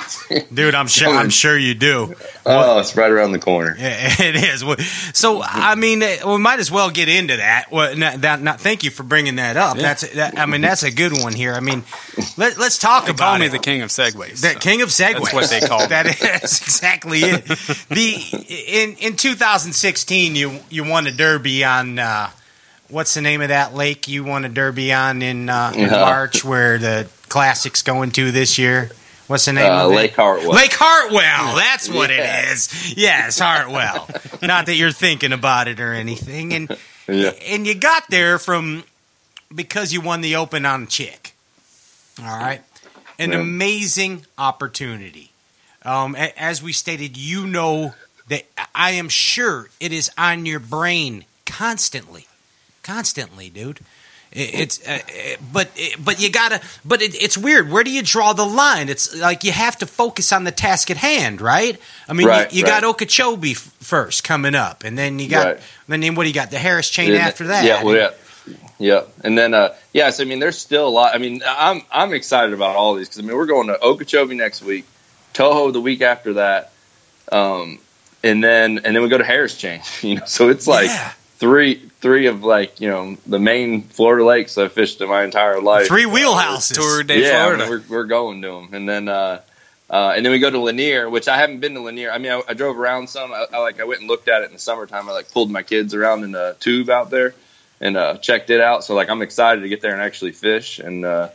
[0.53, 1.09] dude, I'm sure.
[1.09, 2.15] I'm sure you do.
[2.45, 3.75] oh, it's right around the corner.
[3.79, 5.17] Yeah, It is.
[5.17, 7.71] So, I mean, eh, we might as well get into that.
[7.71, 9.79] Well, not, that, not, thank you for bringing that up.
[9.79, 10.13] That's.
[10.15, 11.55] That, I mean, that's a good one here.
[11.55, 11.85] I mean,
[12.37, 13.53] let, let's talk They about call me it.
[13.53, 14.41] the king of segues.
[14.43, 15.13] The king of segues.
[15.21, 15.87] That's what they call me.
[15.87, 16.07] That
[16.43, 17.45] is exactly it.
[17.89, 18.15] The
[18.67, 22.31] in in 2016, you you won a derby on uh,
[22.91, 25.91] what's the name of that lake you won a derby on in, uh, in.
[25.91, 28.91] March, where the classic's going to this year.
[29.27, 29.95] What's the name Uh, of it?
[29.97, 30.51] Lake Hartwell.
[30.53, 31.55] Lake Hartwell.
[31.57, 32.17] That's what Yeah.
[32.49, 32.95] it is.
[32.97, 34.09] Yes, Hartwell.
[34.43, 36.53] Not that you're thinking about it or anything.
[36.53, 36.77] And
[37.09, 37.31] Yeah.
[37.49, 38.85] and you got there from
[39.55, 41.35] because you won the Open on Chick.
[42.21, 42.63] All right,
[43.19, 43.39] an Yeah.
[43.39, 45.31] amazing opportunity.
[45.85, 47.95] Um, as we stated, you know
[48.29, 52.27] that I am sure it is on your brain constantly,
[52.83, 53.81] constantly, dude.
[54.33, 57.69] It- It's uh, uh, but but you gotta but it, it's weird.
[57.71, 58.89] Where do you draw the line?
[58.89, 61.77] It's like you have to focus on the task at hand, right?
[62.09, 62.81] I mean, Right, you, you right.
[62.81, 65.61] got Okeechobee f- first coming up, and then you got Right.
[65.89, 66.53] then what do you got?
[66.53, 67.65] The Harris chain Yeah, after that.
[67.65, 68.11] Yeah, well, yeah,
[68.79, 70.11] yeah, and then uh, yeah.
[70.11, 71.13] So I mean, there's still a lot.
[71.13, 74.37] I mean, I'm I'm excited about all these because I mean, we're going to Okeechobee
[74.37, 74.85] next week,
[75.35, 76.71] Toho the week after that,
[77.33, 77.81] um,
[78.23, 79.81] and then and then we go to Harris Chain.
[80.03, 81.13] You know, so it's like Yeah.
[81.41, 85.61] three three of like you know the main Florida lakes I've fished in my entire
[85.61, 85.87] life.
[85.87, 86.75] Three wheelhouses.
[86.75, 87.67] Tour de yeah, Florida.
[87.69, 89.09] we're we're going to them, and then.
[89.09, 89.41] uh
[89.89, 92.13] uh, and then we go to Lanier, which I haven't been to Lanier.
[92.13, 93.33] I mean, I, I drove around some.
[93.33, 95.09] I, I like I went and looked at it in the summertime.
[95.09, 97.35] I like pulled my kids around in a tube out there
[97.81, 98.85] and uh, checked it out.
[98.85, 101.31] So like I'm excited to get there and actually fish and uh,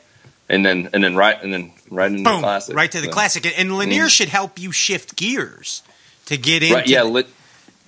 [0.48, 2.78] and then and then right and then right into the classic.
[2.78, 3.60] right to the So- classic.
[3.60, 5.84] And Lanier should help you shift gears
[6.28, 6.76] to get into.
[6.76, 7.30] Right, yeah, lit, I,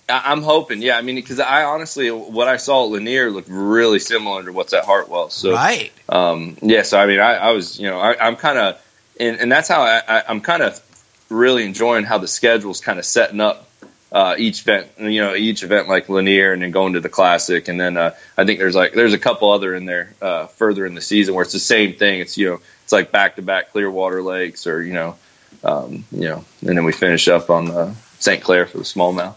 [0.10, 0.82] I'm hoping.
[0.82, 4.54] Yeah, I mean, because I honestly, what I saw at Lanier looked really similar to
[4.54, 5.30] what's at Hartwell.
[5.30, 5.92] So right.
[6.08, 8.82] um, yeah, so I mean, I, I was, you know, I, I'm kind of,
[9.20, 10.82] and, and that's how I, I, I'm kind of
[11.30, 13.68] really enjoying how the schedule's kind of setting up
[14.12, 17.68] uh, each event, you know, each event like Lanier, and then going to the Classic,
[17.68, 20.86] and then uh, I think there's like there's a couple other in there uh, further
[20.86, 22.22] in the season where it's the same thing.
[22.22, 25.18] It's you know, it's like back to back Clearwater Lakes, or you know,
[25.66, 28.42] um, you know, and then we finish up on uh, St.
[28.42, 29.36] Clair for the smallmouth.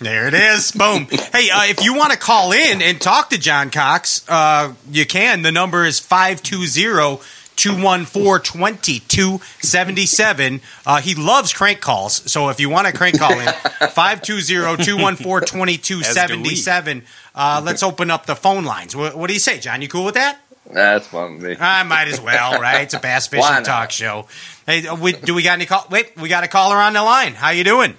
[0.00, 0.72] There it is.
[0.72, 1.06] Boom.
[1.10, 5.06] Hey, uh, if you want to call in and talk to John Cox, uh, you
[5.06, 5.42] can.
[5.42, 7.22] The number is 520
[7.54, 10.60] 214 2277.
[10.86, 12.28] Uh, He loves crank calls.
[12.30, 13.46] So if you want to crank call in,
[13.90, 17.02] 520 214 2277.
[17.34, 18.94] Uh, let's open up the phone lines.
[18.96, 19.82] What, what do you say, John?
[19.82, 20.38] You cool with that?
[20.72, 21.56] That's fun with me.
[21.60, 22.82] I might as well, right?
[22.82, 24.26] It's a bass fishing talk show.
[24.66, 25.86] Hey, uh, we, do we got any call?
[25.90, 27.34] Wait, we got a caller on the line.
[27.34, 27.94] How you doing?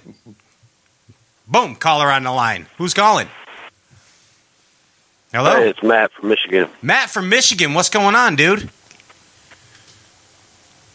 [1.46, 2.66] Boom, caller on the line.
[2.78, 3.28] Who's calling?
[5.32, 6.68] Hello, Hey, it's Matt from Michigan.
[6.80, 7.74] Matt from Michigan.
[7.74, 8.70] What's going on, dude?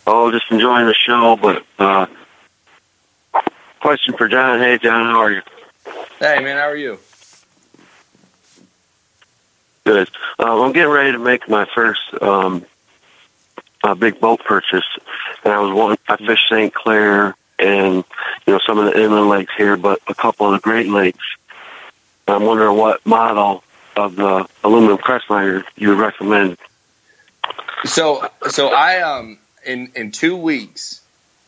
[0.08, 2.08] Oh, just enjoying the show, but uh,
[3.80, 4.60] question for John.
[4.60, 5.42] Hey, John, how are you?
[6.20, 7.00] Hey man, how are you?
[9.86, 10.10] Good.
[10.40, 12.66] Um, I'm getting ready to make my first um,
[13.84, 14.86] uh, big boat purchase,
[15.44, 15.98] and I was wanting.
[16.08, 16.74] I fish St.
[16.74, 18.04] Clair and
[18.46, 21.24] you know some of the inland lakes here, but a couple of the Great Lakes.
[22.28, 23.64] I'm wondering what model
[23.96, 26.58] of the aluminum crestliner you would recommend.
[27.86, 31.02] So so I um in in two weeks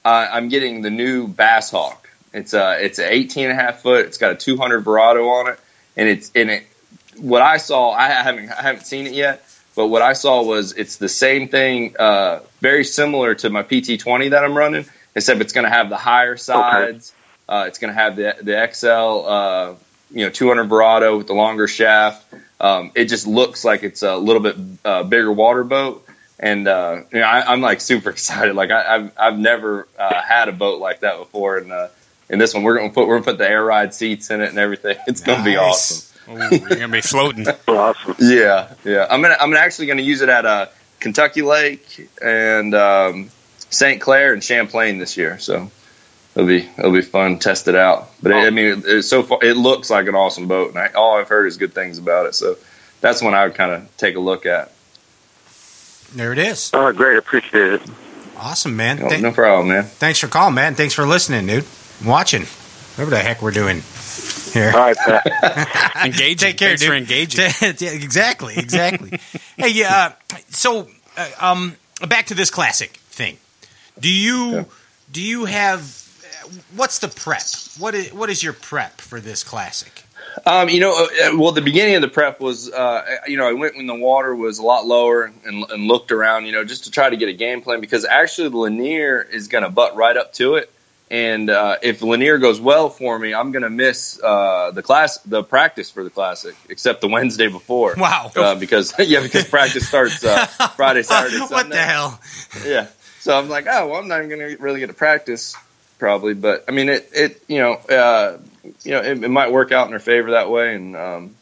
[0.03, 2.09] uh, I'm getting the new Bass Hawk.
[2.33, 4.05] It's a it's an 18 and a half foot.
[4.05, 5.59] It's got a 200 Verado on it,
[5.97, 6.63] and it's in it.
[7.17, 9.43] What I saw, I haven't I haven't seen it yet,
[9.75, 14.31] but what I saw was it's the same thing, uh, very similar to my PT20
[14.31, 17.13] that I'm running, except it's going to have the higher sides.
[17.47, 19.73] Uh, it's going to have the the XL, uh,
[20.11, 22.25] you know, 200 Verado with the longer shaft.
[22.59, 26.05] Um, it just looks like it's a little bit uh, bigger water boat,
[26.39, 28.55] and uh, you know, I, I'm like super excited.
[28.55, 31.87] Like I, I've I've never uh, had a boat like that before, and uh,
[32.29, 34.49] in this one we're gonna put we're gonna put the air ride seats in it
[34.49, 34.97] and everything.
[35.07, 36.07] It's gonna be awesome.
[36.29, 37.45] Ooh, you're gonna be floating.
[37.67, 38.15] Awesome.
[38.19, 39.07] Yeah, yeah.
[39.09, 40.67] I'm gonna I'm actually gonna use it at uh,
[40.99, 43.31] Kentucky Lake and um,
[43.71, 43.99] St.
[43.99, 45.39] Clair and Champlain this year.
[45.39, 45.71] So
[46.35, 47.39] it'll be it'll be fun.
[47.39, 48.09] to Test it out.
[48.21, 50.87] But it, I mean, it's so far it looks like an awesome boat, and I,
[50.89, 52.35] all I've heard is good things about it.
[52.35, 52.57] So
[52.99, 54.71] that's one I would kind of take a look at.
[56.13, 56.69] There it is.
[56.73, 57.17] Oh, great.
[57.17, 57.81] Appreciate it.
[58.37, 58.99] Awesome, man.
[58.99, 59.83] No, Thank- no problem, man.
[59.85, 60.75] Thanks for calling, man.
[60.75, 61.65] Thanks for listening, dude.
[62.05, 62.41] Watching.
[62.95, 63.81] Whatever the heck we're doing
[64.51, 64.71] here.
[64.75, 65.95] All right, Pat.
[66.05, 66.37] Engaging.
[66.37, 66.89] Take care, Thanks dude.
[66.89, 67.45] for engaging.
[68.01, 69.17] Exactly, exactly.
[69.57, 70.13] hey, yeah.
[70.49, 71.75] So, uh, um,
[72.09, 73.37] back to this classic thing.
[74.01, 74.63] Do you Yeah.
[75.11, 75.81] do you have
[76.43, 77.43] uh, what's the prep?
[77.77, 80.03] What is what is your prep for this classic?
[80.45, 83.53] Um, you know, uh, well, the beginning of the prep was, uh, you know, I
[83.53, 86.85] went when the water was a lot lower and, and looked around, you know, just
[86.85, 90.15] to try to get a game plan because actually Lanier is going to butt right
[90.15, 90.71] up to it.
[91.09, 95.17] And uh, if Lanier goes well for me, I'm going to miss uh, the class,
[95.17, 97.95] the practice for the classic, except the Wednesday before.
[97.97, 98.31] Wow.
[98.33, 100.45] Uh, because yeah, because practice starts uh,
[100.77, 101.53] Friday, Saturday, Sunday.
[101.55, 102.21] what the hell?
[102.65, 102.87] Yeah.
[103.21, 105.55] So I'm like, oh, well, I'm not even going to really get to practice
[105.99, 108.39] probably, but I mean, it, it, you know, uh,
[108.83, 110.75] you know, it, it might work out in her favor that way.
[110.75, 111.35] And, um,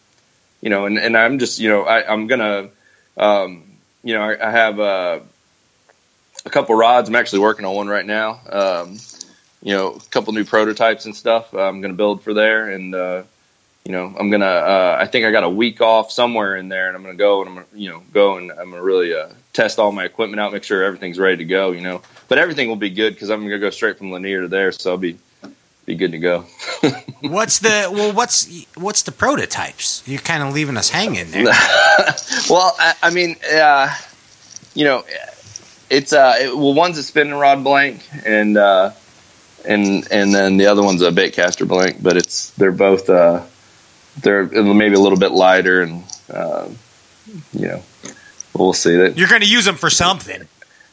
[0.60, 3.64] you know, and, and I'm just, you know, I, I'm going to, um,
[4.04, 5.20] you know, I, I have, uh,
[6.46, 7.08] a couple rods.
[7.08, 8.42] I'm actually working on one right now.
[8.50, 8.98] Um,
[9.64, 11.54] you know, a couple new prototypes and stuff.
[11.54, 12.70] I'm going to build for there.
[12.70, 13.24] And, uh,
[13.86, 14.46] you know, I'm gonna.
[14.46, 17.42] Uh, I think I got a week off somewhere in there, and I'm gonna go
[17.42, 20.40] and I'm gonna, you know, go and I'm gonna really uh, test all my equipment
[20.40, 21.72] out, make sure everything's ready to go.
[21.72, 24.48] You know, but everything will be good because I'm gonna go straight from Lanier to
[24.48, 25.18] there, so I'll be
[25.90, 26.46] be good to go.
[27.22, 28.14] What's the well?
[28.14, 30.04] What's what's the prototypes?
[30.06, 31.46] You're kind of leaving us hanging there.
[32.50, 33.94] well, I, I mean, uh,
[34.74, 35.04] you know,
[35.90, 38.92] it's uh, it, well, one's a spinning rod blank, and uh,
[39.66, 43.44] and and then the other one's a bait caster blank, but it's they're both uh,
[44.22, 46.70] they're maybe a little bit lighter, and uh,
[47.54, 47.84] you know,
[48.66, 49.18] we'll see that.
[49.18, 50.48] You're going to use them for something.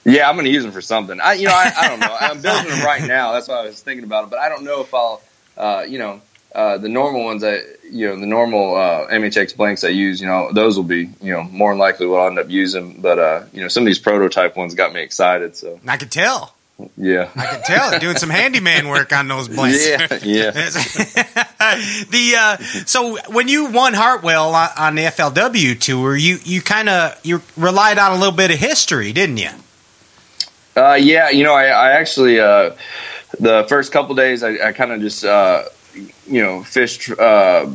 [0.05, 1.21] Yeah, I'm going to use them for something.
[1.21, 2.17] I, you know, I, I don't know.
[2.19, 3.33] I'm building them right now.
[3.33, 4.31] That's why I was thinking about it.
[4.31, 5.21] But I don't know if I'll,
[5.57, 6.21] uh, you know,
[6.55, 10.27] uh, the normal ones I, you know, the normal uh, MHX blanks I use, you
[10.27, 13.03] know, those will be, you know, more than likely what I'll end up using.
[13.03, 15.55] But uh, you know, some of these prototype ones got me excited.
[15.57, 16.56] So I could tell.
[16.97, 17.99] Yeah, I can tell.
[17.99, 19.89] Doing some handyman work on those blanks.
[19.89, 20.51] yeah, yeah.
[22.11, 26.89] the uh, so when you won Hartwell on, on the FLW tour, you you kind
[26.89, 29.51] of you relied on a little bit of history, didn't you?
[30.77, 32.77] Uh, yeah, you know, I, I actually uh,
[33.41, 35.65] the first couple days I, I kind of just uh,
[36.27, 37.71] you know fished uh,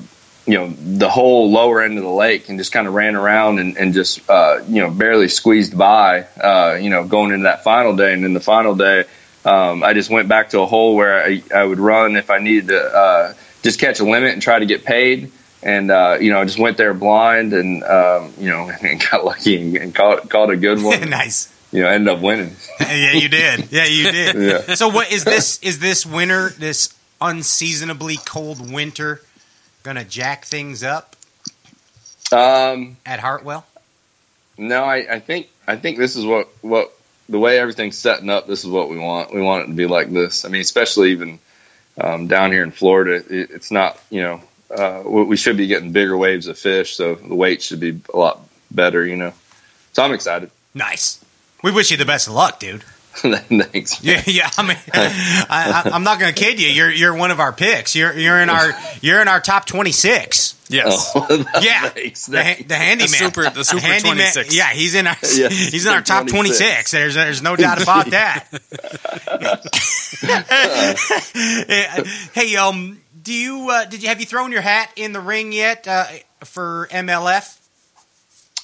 [0.47, 3.59] you know the whole lower end of the lake and just kind of ran around
[3.59, 7.63] and, and just uh, you know barely squeezed by uh, you know going into that
[7.63, 9.05] final day and then the final day
[9.43, 12.39] um, I just went back to a hole where I, I would run if I
[12.39, 15.31] needed to uh, just catch a limit and try to get paid.
[15.63, 19.23] And uh, you know, I just went there blind, and um, you know, and got
[19.25, 21.09] lucky and, and caught caught a good one.
[21.09, 21.55] nice.
[21.71, 22.55] You know, ended up winning.
[22.81, 23.71] yeah, you did.
[23.71, 24.35] Yeah, you did.
[24.35, 24.75] Yeah.
[24.75, 25.59] So what is this?
[25.63, 26.49] Is this winter?
[26.49, 29.21] This unseasonably cold winter
[29.83, 31.15] gonna jack things up
[32.31, 33.65] Um, at Hartwell?
[34.57, 36.93] No, I, I think I think this is what what
[37.29, 38.47] the way everything's setting up.
[38.47, 39.33] This is what we want.
[39.33, 40.45] We want it to be like this.
[40.45, 41.39] I mean, especially even
[41.99, 43.97] um, down here in Florida, it, it's not.
[44.09, 44.41] You know,
[44.75, 48.17] uh, we should be getting bigger waves of fish, so the weight should be a
[48.17, 49.05] lot better.
[49.05, 49.33] You know.
[49.93, 50.51] so I'm excited.
[50.73, 51.23] Nice.
[51.63, 52.83] We wish you the best of luck, dude.
[53.21, 54.01] Thanks.
[54.03, 54.49] Yeah, yeah.
[54.57, 56.69] I mean, I, I, I'm not going to kid you.
[56.69, 57.95] You're you're one of our picks.
[57.95, 58.71] You're you're in our
[59.01, 60.55] you're in our top 26.
[60.69, 61.11] Yes.
[61.13, 61.27] Oh,
[61.61, 62.63] Yeah, thanks, the, thanks.
[62.67, 64.55] the handyman, The super- the super handyman- 26.
[64.55, 66.59] Yeah, he's in our Yeah, he's in our top 26.
[66.89, 66.91] 26.
[66.91, 68.47] There's there's no doubt about that.
[72.33, 75.51] hey, um, do you uh, did you have you thrown your hat in the ring
[75.51, 76.05] yet uh,
[76.43, 77.57] for MLF?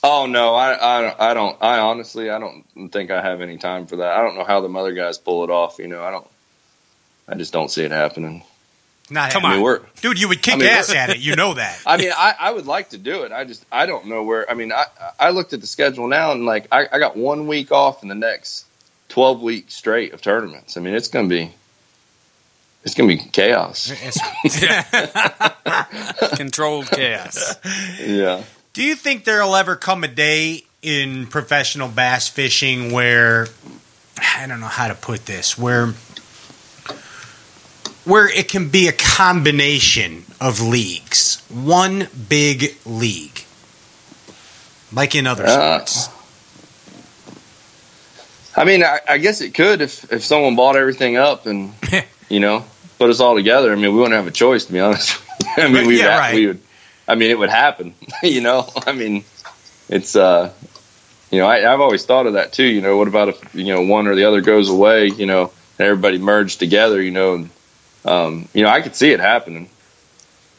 [0.10, 3.58] Oh no, I, I don't- I don't I honestly I don't think I have any
[3.58, 4.16] time for that.
[4.18, 5.80] I don't know how the other guys pull it off.
[5.80, 6.28] You know, I don't.
[7.28, 8.44] I just don't see it happening.
[9.10, 9.64] Not Come I mean, happening.
[9.64, 9.82] we're.
[10.02, 10.20] dude.
[10.20, 11.18] You would kick I mean, ass at it.
[11.20, 11.82] You know that.
[11.86, 13.32] I mean, I, I would like to do it.
[13.34, 14.50] I just I don't know where.
[14.50, 14.86] I mean, I
[15.20, 18.08] I looked at the schedule now and like I, I got one week off in
[18.10, 18.66] the next
[19.10, 20.78] twelve weeks straight of tournaments.
[20.78, 21.52] I mean, it's gonna be
[22.86, 23.92] it's gonna be chaos.
[26.36, 27.56] Controlled chaos.
[28.00, 28.44] Yeah.
[28.78, 33.48] Do you think there'll ever come a day in professional bass fishing where
[34.22, 35.88] I don't know how to put this, where
[38.06, 43.46] where it can be a combination of leagues, one big league,
[44.94, 46.10] like in other Uh, sports?
[48.56, 51.74] I mean, I, I guess it could if if someone bought everything up and
[52.30, 52.64] you know
[53.00, 53.72] put us all together.
[53.72, 55.20] I mean, we wouldn't have a choice to be honest.
[55.58, 56.36] I mean, we Yeah, right.
[56.36, 56.62] we would.
[57.08, 57.94] I mean, it would happen.
[58.24, 59.24] you know, I mean,
[59.90, 60.52] it's uh,
[61.32, 62.66] you know, I, I've always thought of that too.
[62.66, 65.08] You know, what about if you know one or the other goes away?
[65.08, 67.02] You know, and everybody merged together.
[67.02, 67.50] You know, and
[68.06, 69.70] um, you know, I could see it happening.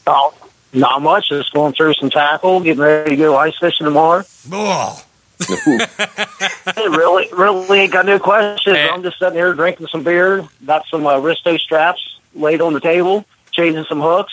[0.07, 0.33] Oh,
[0.73, 1.29] not much.
[1.29, 4.25] Just going through some tackle, getting ready to go ice fishing tomorrow.
[4.51, 5.05] Oh,
[5.47, 5.59] Hey,
[6.89, 8.77] really, really ain't got no questions.
[8.77, 8.89] Hey.
[8.89, 10.49] I'm just sitting here drinking some beer.
[10.65, 12.01] Got some uh, Risto straps
[12.35, 14.33] laid on the table, changing some hooks.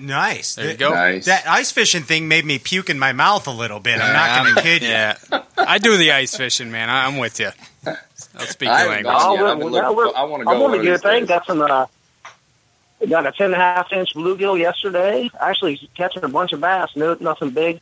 [0.00, 0.56] nice.
[0.56, 0.90] There you go.
[0.90, 1.26] Nice.
[1.26, 4.00] That ice fishing thing made me puke in my mouth a little bit.
[4.00, 4.88] I'm not going to kid you.
[4.88, 5.16] Yeah.
[5.56, 6.90] I do the ice fishing, man.
[6.90, 7.50] I- I'm with you.
[8.38, 9.04] I'll speak your language.
[9.04, 9.42] gone Oh, yet.
[9.44, 10.58] I've well, well, looking we're- I want to I'm go.
[10.60, 11.26] going one to get a thing.
[11.26, 11.60] Got some.
[11.62, 11.86] Uh,
[13.08, 15.30] got a ten and a half inch bluegill yesterday.
[15.40, 16.90] Actually, catching a bunch of bass.
[16.96, 17.80] No, nothing big.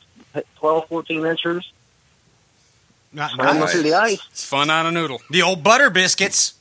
[0.57, 1.71] 12, 14 inches.
[3.13, 3.71] Not- Swam nice.
[3.73, 4.21] through the ice.
[4.31, 5.21] It's fun on a noodle.
[5.29, 6.53] The old butter biscuits.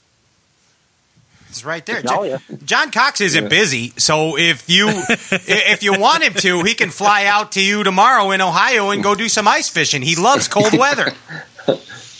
[1.48, 2.00] It's right there.
[2.08, 2.38] Oh, yeah.
[2.64, 7.24] John Cox isn't busy, so if you if you want him to, he can fly
[7.24, 10.00] out to you tomorrow in Ohio and go do some ice fishing.
[10.00, 11.12] He loves cold weather.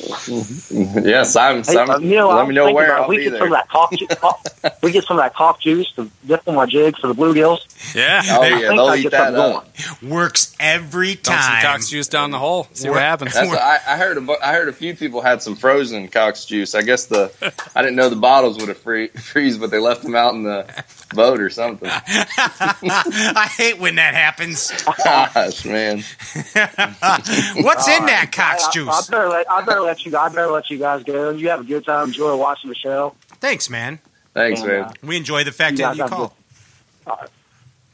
[1.02, 1.62] Yes, I'm.
[1.64, 3.40] Hey, I'm uh, you know, let I'm me know where I'll we be get there.
[3.40, 4.42] some of that cough, ju- cough
[4.82, 7.58] we get some of that cough juice to dip in my jig for the bluegills.
[7.94, 8.22] Yeah.
[8.28, 9.74] Oh I yeah, think they'll I eat get that up.
[10.00, 10.10] going.
[10.12, 11.62] Works every Dump some time.
[11.62, 12.66] Cox juice down the hole.
[12.72, 13.34] See what happens.
[13.34, 14.16] That's what I, I heard.
[14.16, 16.74] A, bu- I heard a few people had some frozen Cox juice.
[16.74, 17.32] I guess the
[17.74, 20.42] I didn't know the bottles would have free, freeze, but they left them out in
[20.44, 20.66] the
[21.14, 21.88] boat or something.
[21.90, 24.70] I hate when that happens.
[25.04, 25.98] Gosh, man.
[27.62, 29.06] What's in that Cox I, I, I juice?
[29.08, 31.30] better let I better let you I better let you guys go.
[31.30, 32.08] You have a good time.
[32.08, 33.14] Enjoy watching the show.
[33.40, 33.98] Thanks, man.
[34.34, 34.84] Thanks, And, man.
[34.84, 36.36] uh, We enjoy the fact You that you have call.
[37.06, 37.28] All right.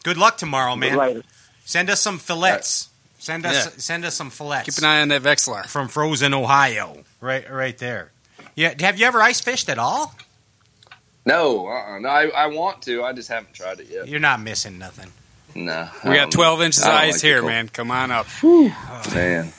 [0.05, 0.97] Good luck tomorrow, man.
[0.97, 1.23] later.
[1.65, 2.89] Send us some fillets.
[3.19, 3.71] Send us Yeah.
[3.79, 4.67] send us some fillets.
[4.67, 5.67] Keep an eye on that Vexilar.
[5.67, 7.05] from frozen Ohio.
[7.21, 8.13] Right, right there.
[8.55, 10.15] Yeah, have you ever ice fished at all?
[11.25, 11.99] No, uh-uh.
[11.99, 13.03] no, I, I want to.
[13.03, 14.07] I just haven't tried it yet.
[14.07, 15.11] You're not missing nothing.
[15.57, 17.69] No, We got 12 inches of ice like here, man.
[17.69, 18.27] Come on up.
[18.43, 19.53] Man,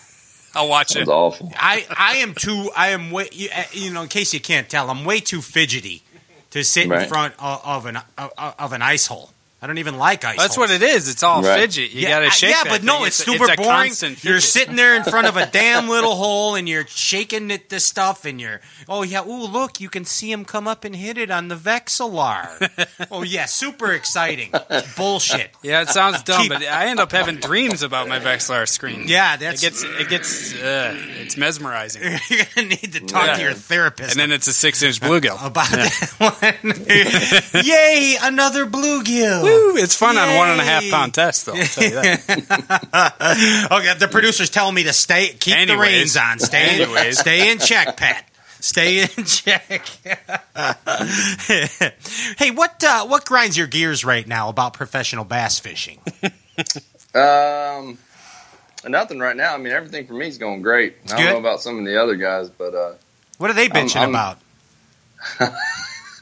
[0.57, 0.99] I'll watch it.
[1.01, 1.51] was awful.
[1.55, 2.69] I, I am too.
[2.75, 3.29] I am way.
[3.31, 6.03] you- uh, You know, in case you can't tell, I'm way too fidgety
[6.51, 9.31] to sit in front of, of an of, of an ice hole.
[9.59, 10.37] I don't even like ice.
[10.37, 10.69] That's holes.
[10.69, 11.09] what it is.
[11.09, 11.59] It's all Right.
[11.61, 11.89] fidget.
[11.91, 13.07] You yeah, got to I- shake Yeah, that but no, thing.
[13.07, 13.91] it's super a boring.
[14.21, 17.79] You're sitting there in front of a damn little hole, and you're shaking at the
[17.79, 21.17] stuff, and you're, oh yeah, ooh look, you can see him come up and hit
[21.17, 22.87] it on the Vexilar.
[23.11, 24.51] oh yeah, super exciting.
[24.95, 25.51] Bullshit.
[25.63, 29.05] Yeah, it sounds dumb, Keep- but I end up having dreams about my Vexilar screen.
[29.07, 29.61] Yeah, It that's.
[29.61, 32.03] gets, it gets, uh, it's mesmerizing.
[32.29, 33.35] you're gonna need to talk Yeah.
[33.37, 35.43] to your therapist And then it's a six inch bluegill.
[35.43, 36.13] about that
[36.63, 37.63] one.
[37.65, 39.46] Yay, another bluegill.
[39.47, 40.91] Woo, it's fun on one and a half pound Yay.
[40.91, 41.53] pound tests, though.
[41.55, 43.67] I'll tell you that.
[43.71, 47.19] okay, the producer's telling me to stay, keep the reins on, stay, Anyways.
[47.19, 48.27] stay in check, Pat.
[48.59, 49.87] Stay in check.
[52.37, 55.99] hey, what uh, what grinds your gears right now about professional bass fishing?
[57.13, 57.97] Um,
[58.87, 59.53] nothing right now.
[59.53, 60.95] I mean, everything for me is going great.
[61.05, 61.31] I don't good.
[61.33, 62.93] know about some of the other guys, but uh,
[63.37, 64.39] What are they I'm- bitching I'm- about?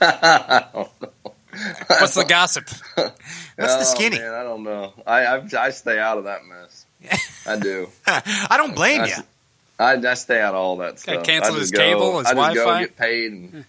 [0.01, 1.09] I don't know.
[1.87, 2.69] What's the gossip?
[2.95, 3.11] What's
[3.55, 4.17] the Oh, skinny?
[4.19, 4.93] Man, I don't know.
[5.05, 6.85] I, I I stay out of that mess.
[7.47, 7.89] I do.
[8.07, 9.13] I don't blame I, you.
[9.79, 11.23] I, I stay out of all that stuff.
[11.23, 12.79] cancel his go, cable, his I just Wi-Fi?
[12.81, 13.65] go get paid, and,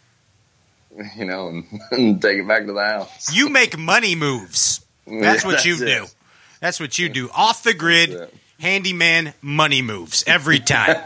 [1.16, 3.34] you know, and, and take it back to the house.
[3.34, 4.84] You make money moves.
[5.07, 6.05] That's Yeah, what you that's do.
[6.05, 6.14] it.
[6.61, 7.28] That's what you do.
[7.34, 8.30] Off the grid,
[8.61, 10.97] handyman money moves every time.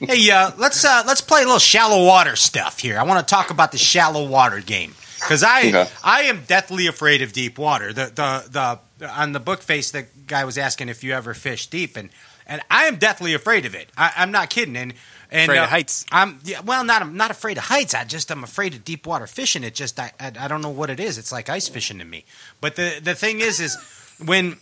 [0.00, 2.98] hey, uh, let's uh, let's play a little shallow water stuff here.
[2.98, 4.94] I want to talk about the shallow water game
[5.26, 5.88] because I Okay.
[6.02, 7.92] I am deathly afraid of deep water.
[7.92, 11.66] The the the on the book face, the guy was asking if you ever fish
[11.66, 12.10] deep, and
[12.46, 13.90] and I am deathly afraid of it.
[13.96, 14.76] I, I'm not kidding.
[14.76, 14.94] And
[15.30, 16.06] and Afraid uh, of heights.
[16.12, 17.94] I'm yeah, well, not I'm not afraid of heights.
[17.94, 19.64] I just I'm afraid of deep water fishing.
[19.64, 21.18] It just I, I I don't know what it is.
[21.18, 22.24] It's like ice fishing to me.
[22.60, 23.76] But the the thing is, is
[24.24, 24.56] when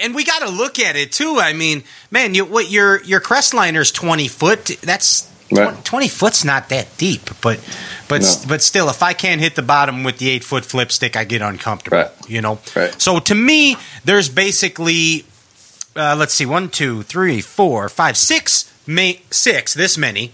[0.00, 1.38] and we got to look at it too.
[1.40, 4.66] I mean, man, you what your your crestliner's twenty foot.
[4.82, 5.64] That's Right.
[5.64, 7.60] 20, 20 foot's not that deep, but
[8.08, 8.34] but No.
[8.48, 11.24] but still, if I can't hit the bottom with the eight foot flip stick, I
[11.24, 11.98] get uncomfortable.
[11.98, 12.10] Right.
[12.28, 12.58] You know.
[12.76, 13.00] Right.
[13.00, 15.24] So to me, there's basically
[15.96, 20.32] uh, let's see, one, two, three, four, five, six, main, six, this many,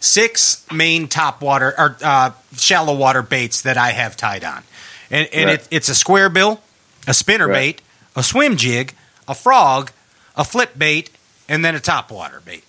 [0.00, 4.62] six main top water or uh, shallow water baits that I have tied on,
[5.10, 6.60] and and it, it's a square bill,
[7.06, 7.80] a spinner bait,
[8.14, 8.94] a swim jig,
[9.26, 9.90] a frog,
[10.36, 11.10] a flip bait,
[11.48, 12.64] and then a top water bait.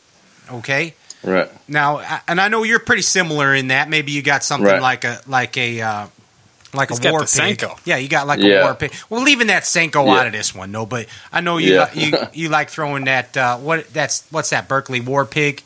[0.52, 0.94] Okay.
[1.24, 1.50] Right.
[1.68, 3.90] Now, and I know you're pretty similar in that.
[3.90, 4.82] Maybe you got something Right.
[4.82, 6.08] like a like a uh,
[6.74, 7.58] like He's a got war the pig.
[7.58, 7.78] Senko.
[7.84, 8.94] Yeah, you got like a war pig.
[9.10, 10.14] Well, leaving that Senko Yeah.
[10.22, 10.86] out of this one, no.
[10.86, 11.90] But I know you Yeah.
[11.94, 13.36] you you like throwing that.
[13.36, 15.62] Uh, what that's what's that Berkley war pig?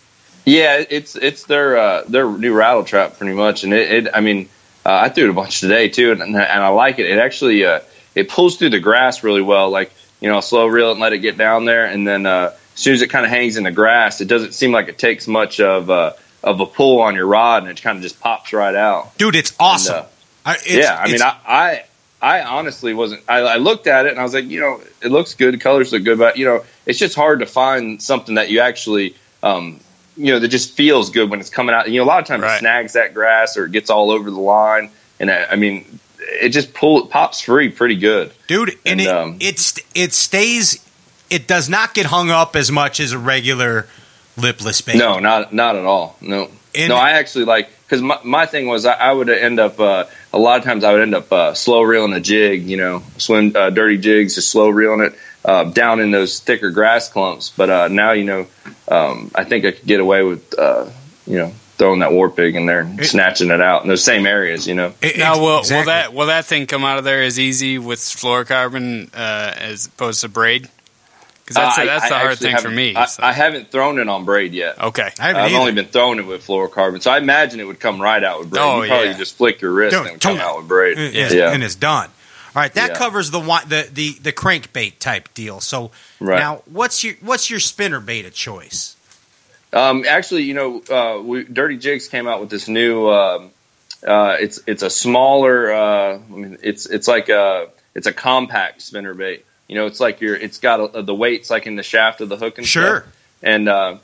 [0.45, 4.21] Yeah, it's it's their uh, their new rattle trap pretty much, and it, it I
[4.21, 4.49] mean
[4.85, 7.05] uh, I threw it a bunch today too, and, and I like it.
[7.05, 7.81] It actually uh,
[8.15, 9.69] it pulls through the grass really well.
[9.69, 12.53] Like you know, slow reel it and let it get down there, and then uh,
[12.73, 14.97] as soon as it kind of hangs in the grass, it doesn't seem like it
[14.97, 16.13] takes much of uh,
[16.43, 19.17] of a pull on your rod, and it kind of just pops right out.
[19.17, 19.95] Dude, it's awesome.
[19.95, 20.07] And, uh,
[20.45, 21.83] I, it's, yeah, I mean, I, I,
[22.21, 23.23] I honestly wasn't.
[23.29, 25.53] I, I looked at it and I was like, you know, it looks good.
[25.53, 28.59] The colors look good, but you know, it's just hard to find something that you
[28.59, 29.79] actually, um,
[30.17, 31.89] you know, that just feels good when it's coming out.
[31.89, 32.55] You know, a lot of times Right.
[32.55, 35.99] it snags that grass or it gets all over the line, and I, I mean,
[36.19, 38.33] it just pull it pops free pretty good.
[38.47, 40.82] dude, and, and, it um, it's it stays.
[41.33, 43.87] It does not get hung up as much as a regular
[44.37, 44.95] lipless bait.
[44.97, 46.15] No, not not at all.
[46.21, 46.95] No, And- no.
[46.95, 50.37] I actually like because my, my thing was I, I would end up uh, a
[50.39, 53.51] lot of times I would end up uh, slow reeling a jig, you know, swim
[53.55, 55.13] uh, dirty jigs, just slow reeling it
[55.45, 57.49] uh, down in those thicker grass clumps.
[57.49, 58.47] But uh, now you know,
[58.87, 60.89] um, I think I could get away with uh,
[61.27, 64.03] you know throwing that war pig in there, and It- snatching it out in those
[64.03, 64.67] same areas.
[64.67, 65.77] You know, It- Now, will, exactly.
[65.77, 69.85] will that will that thing come out of there as easy with fluorocarbon uh, as
[69.87, 70.69] opposed to braid?
[71.43, 72.95] Because that's, Uh, that's I the hard thing for me.
[72.95, 73.21] I, so.
[73.23, 74.79] I haven't thrown it on braid yet.
[74.79, 75.09] okay.
[75.19, 75.57] I haven't I've either.
[75.59, 78.49] only been throwing it with fluorocarbon, so I imagine it would come right out with
[78.51, 78.61] braid.
[78.61, 79.17] Oh, you probably yeah.
[79.17, 80.97] just flick your wrist Don't- and it would come out with braid.
[80.97, 81.51] and, yeah.
[81.51, 82.09] and it's done.
[82.55, 82.97] All right, that Yeah.
[82.97, 85.59] covers the the the the crankbait type deal.
[85.59, 85.89] So
[86.19, 86.37] Right.
[86.39, 88.95] now, what's your what's your spinner bait of choice?
[89.73, 93.09] Um, actually, you know, uh, we, Dirty Jigs came out with this new.
[93.09, 93.49] Um,
[94.07, 95.73] uh, it's it's a smaller.
[95.73, 99.45] Uh, I mean, it's it's like a it's a compact spinner bait.
[99.73, 102.29] You know, it's like your it's got a, the weights like in the shaft of
[102.29, 102.99] the hook and Sure.
[103.01, 103.13] stuff.
[103.41, 103.97] And uh,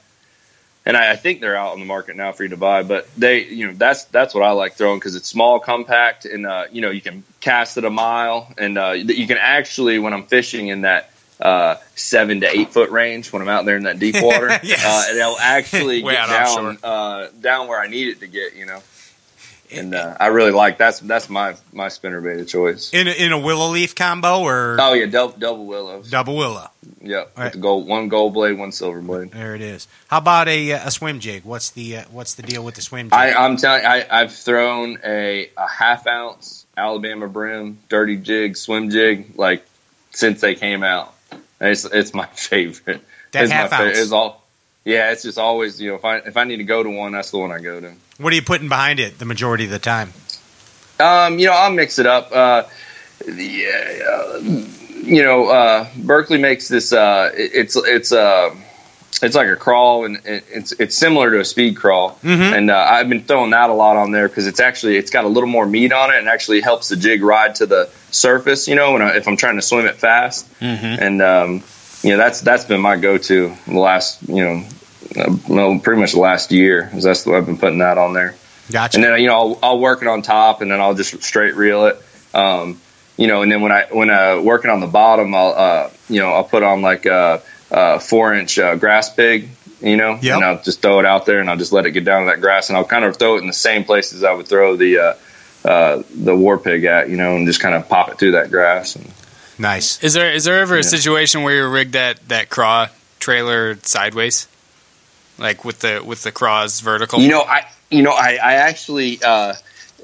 [0.83, 2.81] and I, I think they're out on the market now for you to buy.
[2.81, 6.47] But they, you know, that's that's what I like throwing because it's small, compact, and
[6.47, 10.11] uh, you know, you can cast it a mile, and uh, you can actually when
[10.11, 13.83] I'm fishing in that uh, seven to eight foot range when I'm out there in
[13.83, 14.83] that deep water, Yes.
[14.83, 18.55] uh, it'll actually get down uh, down where I need it to get.
[18.55, 18.81] You know,
[19.71, 22.91] and uh, I really like that's that's my my spinner bait of choice.
[22.93, 26.09] In a, in a willow leaf combo or Oh yeah, double, double willows.
[26.09, 26.69] double willow?
[27.01, 27.43] Yep, right.
[27.45, 29.31] with the gold one gold blade, one silver blade.
[29.31, 29.87] There it is.
[30.07, 31.43] How about a uh, a swim jig?
[31.43, 33.13] What's the uh, what's the deal with the swim jig?
[33.13, 38.89] I, I'm telling I, I've thrown a, a half ounce Alabama brim dirty jig swim
[38.89, 39.65] jig like
[40.11, 41.13] since they came out.
[41.61, 43.01] It's it's my favorite.
[43.31, 43.89] That it's half my favorite.
[43.91, 43.99] ounce.
[43.99, 44.43] It's all.
[44.85, 47.11] Yeah, it's just always you know if I if I need to go to one,
[47.11, 47.93] that's the one I go to.
[48.17, 50.13] what are you putting behind it the majority of the time?
[50.99, 52.31] Um, you know, I'll mix it up.
[52.31, 52.63] Uh,
[53.27, 56.91] yeah, uh, you know, uh, Berkley makes this.
[56.93, 58.53] Uh, it- it's it's uh,
[59.21, 62.17] it's like a crawl, and it, it's it's similar to a speed crawl.
[62.23, 62.57] Mhm.
[62.57, 65.25] And uh, I've been throwing that a lot on there because it's actually it's got
[65.25, 68.67] a little more meat on it, and actually helps the jig ride to the surface.
[68.67, 71.03] You know, when I, if I'm trying to swim it fast, Mm-hmm.
[71.03, 71.63] and um,
[72.03, 74.63] you know that's that's been my go-to the last you know,
[75.17, 76.89] uh, well, pretty much the last year.
[76.93, 78.35] Is that's what I've been putting that on there.
[78.71, 78.97] Gotcha.
[78.97, 81.55] And then you know I'll, I'll work it on top, and then I'll just straight
[81.55, 82.01] reel it.
[82.33, 82.79] Um,
[83.17, 86.21] you know, and then when I when uh, working on the bottom, I'll uh, you
[86.21, 87.41] know I'll put on like a,
[87.71, 89.49] a four inch uh, grass pig.
[89.81, 90.35] You know, Yep.
[90.35, 92.31] and I'll just throw it out there, and I'll just let it get down to
[92.31, 94.75] that grass, and I'll kind of throw it in the same places I would throw
[94.75, 95.13] the uh,
[95.67, 97.09] uh, the war pig at.
[97.09, 98.95] You know, and just kind of pop it through that grass.
[98.97, 99.09] And,
[99.59, 100.01] Nice.
[100.03, 102.87] Is there is there ever a situation where you rigged that that craw
[103.19, 104.47] trailer sideways,
[105.37, 107.19] like with the with the craws vertical?
[107.19, 109.53] You know, I you know I I actually uh,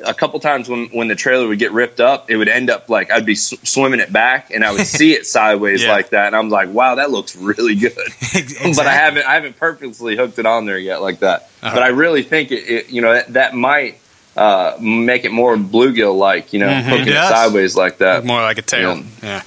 [0.05, 2.89] a couple times when when the trailer would get ripped up, it would end up
[2.89, 5.91] like I'd be sw- swimming it back, and I would see it sideways Yeah.
[5.93, 7.93] like that, and I'm like, wow, that looks really good.
[8.75, 11.49] But I haven't I haven't purposely hooked it on there yet like that.
[11.63, 11.73] Uh-huh.
[11.73, 13.99] But I really think it, it you know that, that might
[14.35, 16.83] uh, make it more bluegill like you know Mhm.
[16.83, 18.25] hooking It it, sideways like that.
[18.25, 18.97] More like a tail.
[18.97, 19.03] Yeah.
[19.23, 19.43] Yeah.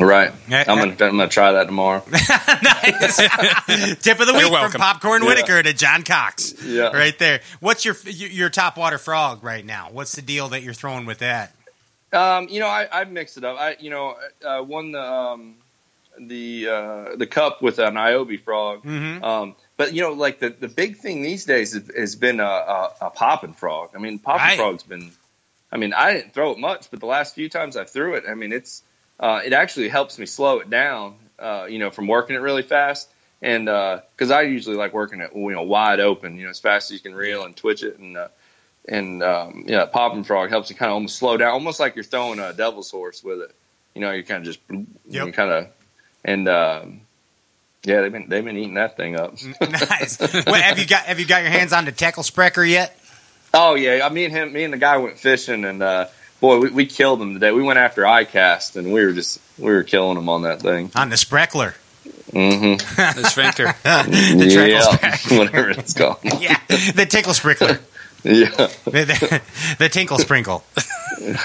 [0.00, 0.30] Right.
[0.50, 2.04] I'm gonna I'm gonna try that tomorrow.
[2.10, 3.16] nice.
[4.02, 5.28] Tip of the week from Popcorn Yeah.
[5.28, 6.54] Whitaker to John Cox.
[6.64, 6.96] Yeah.
[6.96, 7.40] Right there.
[7.60, 9.88] What's your your top water frog right now?
[9.90, 11.52] What's the deal that you're throwing with that?
[12.12, 13.58] Um, you know, I, I mixed it up.
[13.58, 14.16] I, you know,
[14.46, 15.56] I won the um,
[16.18, 18.84] the uh, the cup with an Iobi frog.
[18.84, 19.22] Mhm.
[19.22, 22.44] Um, but you know, like the, the big thing these days has, has been a,
[22.44, 23.90] a, a popping frog.
[23.94, 24.58] I mean, popping Right.
[24.58, 25.10] frog's been.
[25.72, 28.24] I mean, I didn't throw it much, but the last few times I threw it,
[28.28, 28.82] I mean, it's
[29.20, 31.14] uh, it actually helps me slow it down.
[31.38, 33.08] Uh, you know, from working it really fast,
[33.40, 36.90] and because I usually like working it, you know, wide open, you know, as fast
[36.90, 38.28] as you can reel and twitch it, and uh,
[38.88, 42.04] and um, yeah, popping frog helps you kind of almost slow down, almost like you're
[42.04, 43.54] throwing a devil's horse with it.
[43.94, 44.60] You know, you're kind of just
[45.08, 45.34] Yep.
[45.34, 45.68] kind of
[46.24, 47.00] and um,
[47.84, 49.34] yeah, they've been they've been eating that thing up.
[49.60, 50.18] nice.
[50.20, 52.98] What, have you got have you got your hands on the tackle sprecher yet?
[53.54, 56.06] oh yeah, I me and him, me and the guy went fishing, and uh,
[56.40, 57.52] boy, we, we killed them today.
[57.52, 60.90] We went after iCast, and we were just we were killing them on that thing.
[60.94, 61.74] On the spreckler.
[62.30, 62.74] Mm-hmm.
[63.20, 63.64] The sphincter.
[63.82, 65.38] the tackle yeah, sprecher.
[65.38, 66.18] whatever it's called.
[66.38, 67.80] Yeah, the tinkle sprinkler.
[68.24, 68.48] Yeah,
[68.84, 69.42] The, the,
[69.78, 70.64] the tinkle sprinkle.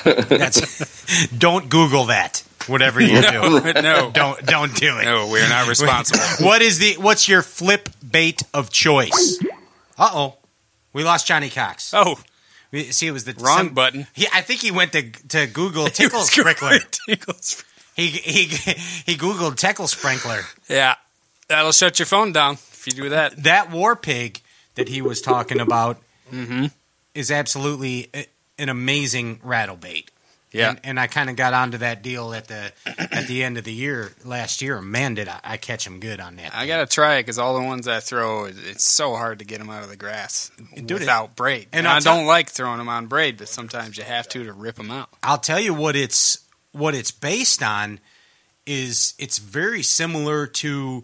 [0.03, 2.43] That's, don't Google that.
[2.67, 5.05] Whatever you do, no, don't don't do it.
[5.05, 6.23] no, we're not responsible.
[6.45, 9.39] What is the what's your flip bait of choice?
[9.97, 10.37] Uh oh,
[10.93, 11.93] we lost Johnny Cox.
[11.93, 12.19] Oh,
[12.71, 14.07] We- See, it was the wrong some- button.
[14.13, 16.79] He, I think he went to to Google tickle sprinkler.
[17.07, 17.35] tickle
[17.95, 18.45] He he
[19.05, 20.41] he Googled tickle sprinkler.
[20.67, 20.95] Yeah,
[21.47, 23.43] that'll shut your phone down if you do that.
[23.43, 24.41] That war pig
[24.75, 25.97] that he was talking about
[26.31, 26.67] Mm-hmm.
[27.13, 28.09] is absolutely
[28.57, 30.09] an amazing rattle bait.
[30.53, 33.57] Yeah, and, and I kind of got onto that deal at the at the end
[33.57, 34.79] of the year last year.
[34.81, 36.55] Man, did I, I catch him good on that?
[36.55, 39.57] I gotta try it because all the ones I throw, it's so hard to get
[39.59, 41.67] them out of the grass Dude, without braid.
[41.73, 44.53] and And, tell- don't like throwing them on braid, but sometimes you have to to
[44.53, 45.09] rip them out.
[45.23, 46.37] I'll tell you what it's
[46.71, 47.99] what it's based on
[48.65, 51.03] is it's very similar to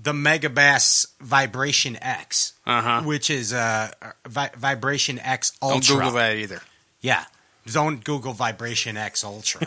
[0.00, 3.02] the Megabass Vibration X, Uh huh.
[3.04, 3.90] which is uh,
[4.26, 5.80] vi- Vibration X Ultra.
[5.80, 5.98] Don't.
[6.04, 6.60] Google that either.
[7.00, 7.24] Yeah,
[7.72, 9.66] don't Google Vibration X Ultra.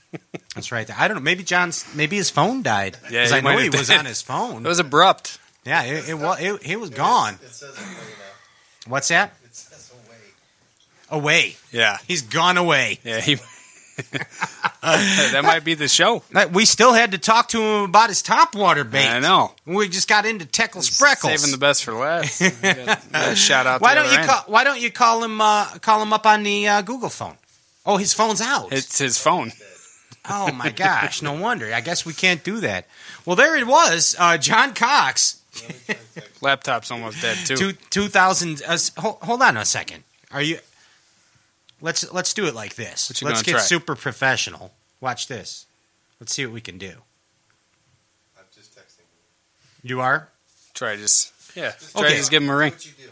[0.54, 0.88] That's right.
[0.98, 1.22] I don't know.
[1.22, 2.96] Maybe John's maybe his phone died.
[3.10, 3.98] Yeah, 'Cause he I know he was died.
[3.98, 4.64] on his phone.
[4.64, 5.38] It was abrupt.
[5.64, 6.40] yeah, it, it was.
[6.40, 7.34] It, he was gone.
[7.42, 8.90] It says away now.
[8.90, 9.34] What's that?
[9.44, 11.20] It says away.
[11.20, 11.56] Away.
[11.72, 13.00] Yeah, He's gone away.
[13.04, 13.20] yeah.
[13.20, 13.36] He.
[14.82, 16.22] that might be the show.
[16.52, 19.06] We still had to talk to him about his topwater bait.
[19.08, 19.52] I know.
[19.64, 21.38] We just got into Teckle Spreckles.
[21.38, 22.42] Saving the best for last.
[23.38, 23.80] Shout out.
[23.80, 24.28] why don't you end.
[24.28, 24.42] call?
[24.46, 25.40] Why don't you call him?
[25.40, 27.36] Uh, call him up on the uh, Google phone.
[27.86, 28.72] Oh, his phone's out.
[28.72, 29.52] It's his phone.
[30.28, 31.22] oh my gosh!
[31.22, 31.72] No wonder.
[31.72, 32.86] I guess we can't do that.
[33.24, 34.14] Well, there it was.
[34.18, 35.40] Uh, John Cox,
[36.42, 37.56] Laptop's almost dead too.
[37.56, 38.60] two two thousand.
[38.66, 40.04] Uh, hold on a second.
[40.32, 40.58] Are you?
[41.86, 43.08] Let's let's do it like this.
[43.08, 43.60] What you Let's get try?
[43.60, 44.74] super professional.
[45.00, 45.66] Watch this.
[46.18, 46.94] Let's see what we can do.
[48.36, 49.04] I'm just texting.
[49.84, 50.28] You are.
[50.74, 51.74] Try just yeah.
[51.92, 52.16] Try Okay.
[52.16, 52.72] just give him a ring.
[52.72, 53.08] What you do?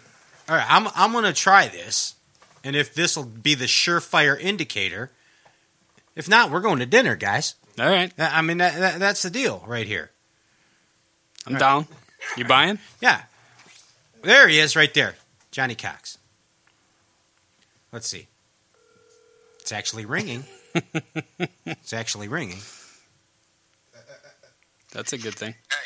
[0.48, 2.16] All right, I'm I'm gonna try this,
[2.64, 5.12] and if this will be the surefire indicator,
[6.16, 7.54] if not, we're going to dinner, guys.
[7.78, 10.10] All right, I mean, that, that, that's the deal right here.
[11.46, 11.86] I'm down.
[12.36, 12.80] You buying?
[13.00, 13.22] Yeah,
[14.22, 15.14] there he is, right there,
[15.52, 16.18] Johnny Cox.
[17.92, 18.26] Let's see.
[19.64, 20.44] It's actually ringing.
[21.64, 22.58] it's actually ringing.
[24.92, 25.54] That's a good thing.
[25.70, 25.76] Hey,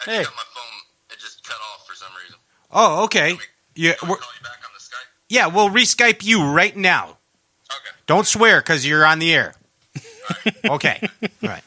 [0.00, 0.18] I Hey.
[0.22, 0.80] just got my phone.
[1.10, 2.38] It just cut off for some reason.
[2.70, 3.36] Oh, okay.
[3.74, 5.08] Yeah, Can we're, call you back on the Skype?
[5.28, 7.16] yeah, we'll re-Skype you right now.
[7.68, 7.96] Okay.
[8.06, 9.56] Don't swear because you're on the air.
[10.64, 11.00] okay.
[11.42, 11.62] All right.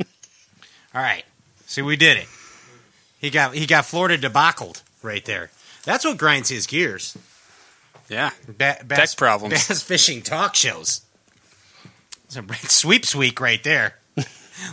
[0.95, 1.26] All right.
[1.66, 2.28] See, we did it.
[3.20, 5.51] He got he got Florida debacled right there.
[5.84, 7.18] That's what grinds his gears.
[8.07, 8.30] Yeah.
[8.47, 9.68] Ba- bass, Tech problems.
[9.68, 11.01] Bass fishing talk shows.
[12.30, 13.96] It's a sweeps week right there.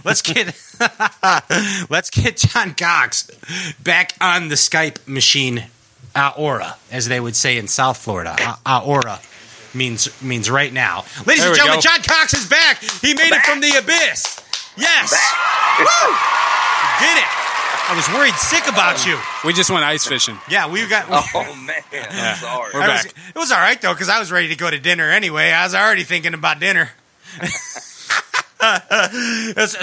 [0.05, 0.47] Let's get
[1.91, 3.31] let's get John Cox
[3.83, 5.65] back on the Skype machine.
[6.17, 8.35] Aora, as they would say in South Florida.
[8.41, 9.21] A- Aora
[9.75, 11.05] means means right now.
[11.27, 11.81] Ladies There and gentlemen, go.
[11.83, 12.81] John Cox is back.
[12.83, 14.41] He made it from the abyss.
[14.79, 15.13] Yes.
[15.79, 15.87] Woo!
[17.07, 17.29] Did it.
[17.89, 19.19] I was worried sick about you.
[19.45, 20.39] We just went ice fishing.
[20.51, 21.07] Yeah, we got.
[21.11, 22.71] Oh man, I'm sorry.
[22.75, 23.15] We're I was- back.
[23.35, 25.51] it was all right though because I was ready to go to dinner anyway.
[25.53, 26.91] I was already thinking about dinner.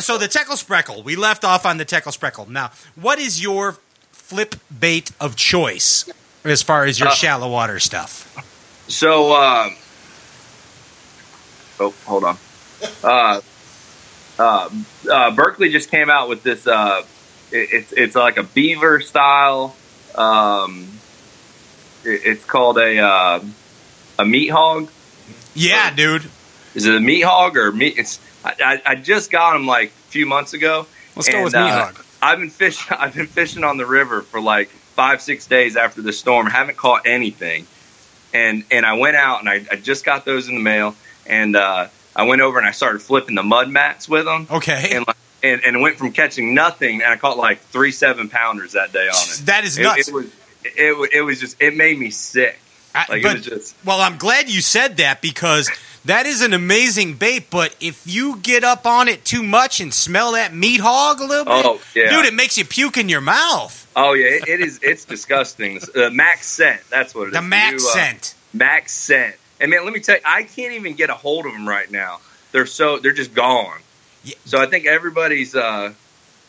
[0.03, 2.47] So the Teckle Spreckle, we left off on the Teckle Spreckle.
[2.47, 3.77] Now, what is your
[4.11, 6.09] flip bait of choice
[6.43, 8.27] as far as your Uh, shallow water stuff?
[8.87, 9.69] So, uh,
[11.79, 12.37] oh, hold on.
[13.03, 13.41] Uh,
[14.39, 14.69] uh,
[15.09, 16.67] uh, Berkley just came out with this.
[16.67, 17.03] Uh,
[17.51, 19.75] it, it's it's like a beaver style.
[20.15, 20.87] Um,
[22.03, 23.39] it, it's called a uh,
[24.19, 24.89] a meat hog.
[25.53, 26.29] Yeah, dude.
[26.75, 27.95] Is it a meat hog or meat?
[27.97, 30.85] It's I, I, just got them like a few months ago.
[31.15, 32.05] Let's go with meat uh, hog.
[32.21, 32.95] I've been fishing.
[32.99, 36.47] I've been fishing on the river for like five, six days after the storm.
[36.47, 37.67] Haven't caught anything,
[38.33, 40.95] and and I went out and I, I just got those in the mail,
[41.25, 44.91] and uh, I went over and I started flipping the mud mats with them, Okay.
[44.93, 48.73] and like, and, and went from catching nothing, and I caught like three seven pounders
[48.73, 49.41] that day on it.
[49.45, 50.07] That is It, nuts.
[50.07, 50.25] it was
[50.63, 52.59] it, it was just it made me sick.
[52.95, 55.69] I- Like but- it was just well, I'm glad you said that because
[56.05, 57.49] that is an amazing bait.
[57.49, 61.25] But if you get up on it too much and smell that meat hog a
[61.25, 62.09] little bit, Oh, yeah.
[62.09, 63.87] dude, it makes you puke in your mouth.
[63.95, 65.79] oh yeah, it, it is it's disgusting.
[65.93, 67.33] The max scent, that's what it is.
[67.33, 68.35] The max uh, scent.
[68.53, 69.35] Max scent.
[69.59, 71.89] And man, let me tell you, I can't even get a hold of them right
[71.89, 72.19] now.
[72.51, 73.79] They're so they're just gone.
[74.23, 74.35] Yeah.
[74.45, 75.93] So I think everybody's, uh,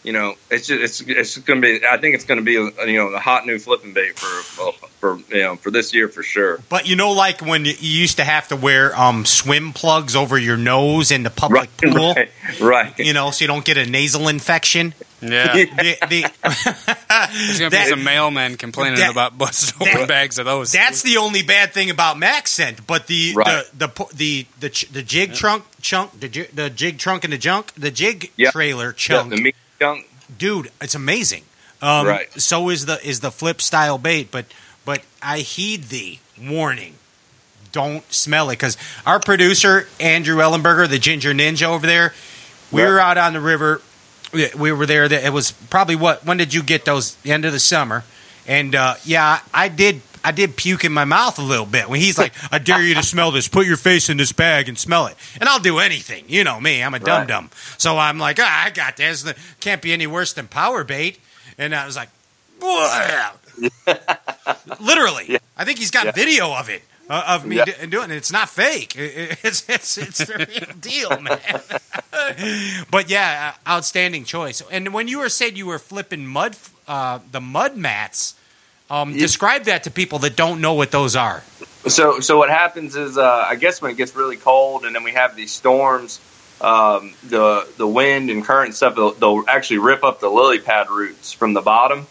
[0.05, 1.86] you know, it's just it's it's going to be.
[1.86, 5.18] I think it's going to be you know a hot new flipping bait for for
[5.34, 6.61] you know for this year for sure.
[6.68, 10.38] But you know, like when you used to have to wear um, swim plugs over
[10.38, 12.30] your nose in the public pool, right,
[12.61, 12.98] right.
[12.98, 14.94] you know, so you don't get a nasal infection.
[15.22, 15.52] Yeah.
[15.55, 20.38] The- the- There's going to be some mailmen complaining that- about busted open that- bags
[20.38, 20.70] of those.
[20.72, 23.64] That's the only bad thing about Max scent, but the Right.
[23.72, 27.32] the, the pu- the the the jig trunk chunk the jig, the jig trunk and
[27.32, 28.52] the junk the jig Yep.
[28.52, 30.09] trailer The, chunk, the junk.
[30.39, 31.43] dude, it's amazing.
[31.83, 32.29] Um, Right.
[32.41, 34.47] So is the is the flip style bait, but
[34.85, 36.95] but I heed thee warning.
[37.72, 42.14] Don't smell it because our producer Andrew Ellenberger, the Ginger Ninja over there,
[42.70, 42.89] we Right.
[42.89, 43.81] were out on the river.
[44.33, 45.05] We we were there.
[45.05, 46.25] It was probably what?
[46.25, 47.14] When did you get those?
[47.16, 48.05] The end of the summer,
[48.47, 50.01] and uh, yeah, I did.
[50.25, 52.95] I did puke in my mouth a little bit when he's like, "I dare you
[52.95, 53.47] to smell this.
[53.47, 56.25] Put your face in this bag and smell it." And I'll do anything.
[56.29, 56.83] You know me.
[56.83, 57.29] I'm a dum Right.
[57.29, 57.51] dum.
[57.79, 59.25] So I'm like, ah, "I got this.
[59.61, 61.20] Can't be any worse than power bait."
[61.59, 62.09] And I was like,
[64.81, 65.39] literally.
[65.57, 66.12] I think he's got Yeah.
[66.12, 66.83] video of it.
[67.09, 67.66] Uh, of me Yeah.
[67.66, 68.16] do- doing it.
[68.16, 68.97] It's not fake.
[68.97, 71.39] It- it- It's it's it's the real deal, man.
[72.91, 74.62] but yeah, uh, outstanding choice.
[74.70, 76.57] And when you were said you were flipping mud,
[76.89, 78.35] uh, the mud mats,
[78.91, 79.18] um, Yeah.
[79.18, 81.43] describe that to people that don't know what those are.
[81.87, 85.05] So, so what happens is, uh, I guess when it gets really cold, and then
[85.05, 86.18] we have these storms,
[86.61, 90.61] um, the the wind and current and stuff, they'll, they'll actually rip up the lily
[90.61, 92.07] pad roots from the bottom,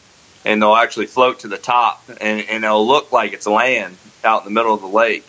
[0.45, 4.41] and they'll actually float to the top, and, and it'll look like it's land out
[4.41, 5.25] in the middle of the lake.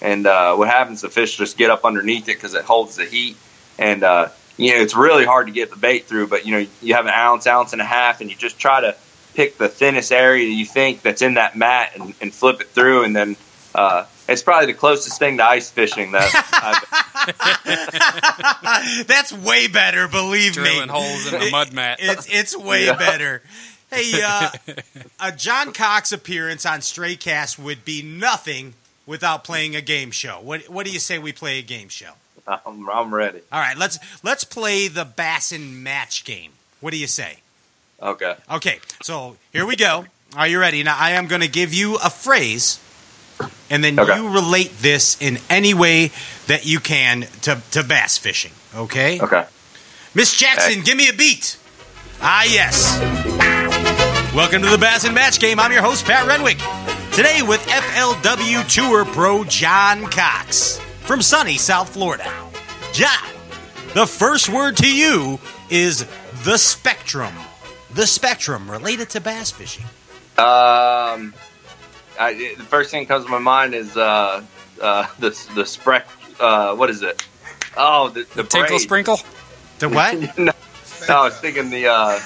[0.00, 1.00] And uh, what happens?
[1.00, 3.36] The fish just get up underneath it because it holds the heat,
[3.78, 6.28] and uh, you know it's really hard to get the bait through.
[6.28, 8.80] But you know you have an ounce, ounce and a half, and you just try
[8.82, 8.94] to
[9.34, 13.04] pick the thinnest area you think that's in that mat and, and flip it through,
[13.04, 13.36] and then
[13.74, 16.30] uh, it's probably the closest thing to ice fishing that
[19.00, 20.92] I've That's way better, believe Drilling me.
[20.92, 21.98] holes in a mud mat.
[22.00, 22.96] It's it's way Yeah.
[22.96, 23.42] better.
[23.90, 24.50] Hey, uh,
[25.20, 28.74] a John Cox appearance on Straycast would be nothing
[29.06, 30.40] without playing a game show.
[30.40, 32.12] What what do you say we play a game show?
[32.46, 33.40] I'm, I'm ready.
[33.52, 36.52] All right, let's let's play the Bassin match game.
[36.80, 37.38] What do you say?
[38.02, 38.34] Okay.
[38.50, 40.06] Okay, so here we go.
[40.36, 40.82] Are you ready?
[40.82, 42.80] Now I am going to give you a phrase,
[43.68, 44.16] and then Okay.
[44.16, 46.10] you relate this in any way
[46.46, 48.52] that you can to, to bass fishing.
[48.74, 49.20] Okay.
[49.20, 49.44] Okay.
[50.14, 50.82] Miss Jackson, Okay.
[50.82, 51.56] give me a beat.
[52.22, 52.98] Ah, yes.
[54.34, 55.58] Welcome to the Bass and Match Game.
[55.58, 56.58] I'm your host, Pat Renwick.
[57.12, 62.30] Today with FLW Tour Pro John Cox from sunny South Florida.
[62.92, 63.28] John,
[63.94, 65.38] the first word to you
[65.70, 66.06] is
[66.44, 67.34] the spectrum.
[67.94, 69.84] The spectrum related to bass fishing.
[70.38, 71.34] Um,
[72.18, 74.42] I, it- the first thing that comes to my mind is uh,
[74.80, 76.04] uh, the the sprec.
[76.38, 77.26] Uh, what is it?
[77.76, 78.80] Oh, the, the Tinkle braid.
[78.80, 79.20] sprinkle?
[79.78, 80.14] The what?
[80.38, 80.52] no,
[81.08, 82.18] no, I was thinking the uh,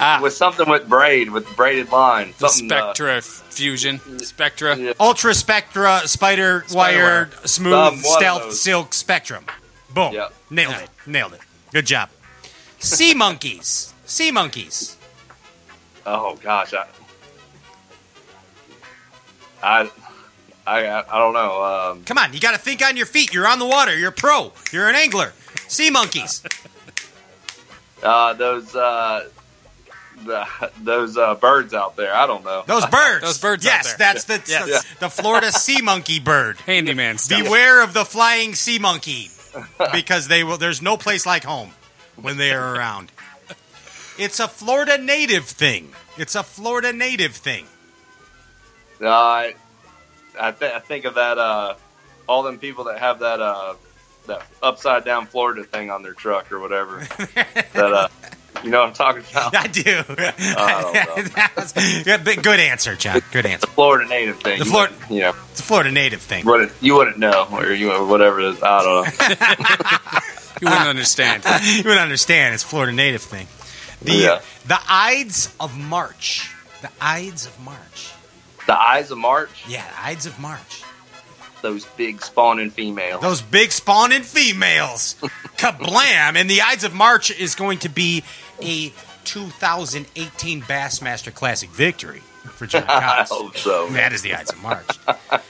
[0.00, 0.20] Ah.
[0.22, 2.32] with something with braid, with braided line.
[2.38, 3.98] The Something, uh, Spectra fusion.
[4.20, 4.76] Spectra.
[4.76, 4.92] yeah.
[5.00, 7.30] Ultra Spectra Spider, Spider Wire wire.
[7.46, 8.52] Smooth Um, Stealth.
[8.54, 9.44] Silk Spectrum.
[9.92, 10.12] Boom.
[10.14, 10.28] Yeah.
[10.50, 10.88] Nailed it.
[11.04, 11.40] Nailed it.
[11.72, 12.10] Good job.
[12.78, 13.92] Sea monkeys.
[14.08, 14.96] Sea monkeys.
[16.06, 16.86] Oh gosh, I,
[19.62, 19.90] I,
[20.66, 21.62] I, I don't know.
[21.62, 23.34] Um, Come on, you got to think on your feet.
[23.34, 23.96] You're on the water.
[23.96, 24.52] You're a pro.
[24.72, 25.32] You're an angler.
[25.68, 26.42] Sea monkeys.
[28.02, 29.28] uh, those, uh,
[30.24, 30.46] the,
[30.82, 32.14] those uh, birds out there.
[32.14, 32.64] I don't know.
[32.66, 33.22] Those birds.
[33.22, 33.98] Those birds out Yes, there.
[33.98, 34.84] that's the Yes.
[34.94, 36.56] the, the Florida sea monkey bird.
[36.60, 37.42] Handyman stuff.
[37.44, 39.30] Beware of the flying sea monkey
[39.92, 40.56] because they will.
[40.56, 41.72] There's no place like home
[42.16, 43.12] when they are around.
[44.18, 45.92] It's a Florida native thing.
[46.16, 47.66] It's a Florida native thing.
[49.00, 49.54] Uh, I,
[50.40, 51.38] I, th- I think of that.
[51.38, 51.74] Uh,
[52.28, 53.74] all them people that have that uh,
[54.26, 56.98] that upside down Florida thing on their truck or whatever.
[57.34, 58.08] that uh,
[58.64, 59.54] you know what I'm talking about?
[59.56, 59.82] I do.
[61.22, 61.44] don't know.
[61.56, 61.72] Was-
[62.04, 63.22] good, good answer, John.
[63.32, 63.66] Good answer.
[63.66, 64.58] The Florida native thing.
[64.58, 66.44] The You Florida- wouldn't- you know, It's a Florida native thing.
[66.44, 68.62] wouldn't, you wouldn't know, or you whatever it is.
[68.62, 70.18] I don't know.
[70.60, 71.44] You wouldn't understand.
[71.62, 72.52] you wouldn't understand.
[72.54, 73.46] It's a Florida native thing.
[74.02, 74.40] The Yeah.
[74.66, 76.50] the Ides of March.
[76.82, 78.10] The Ides of March.
[78.66, 79.50] The Ides of March.
[79.66, 80.82] Yeah, the Ides of March.
[81.62, 83.20] Those big spawning females.
[83.20, 85.16] Those big spawning females.
[85.56, 86.36] Kablam!
[86.36, 88.22] And the Ides of March is going to be
[88.62, 88.92] a
[89.24, 92.20] 2018 Bassmaster Classic victory
[92.54, 93.88] for John I hope so.
[93.88, 94.86] That is the Ides of March.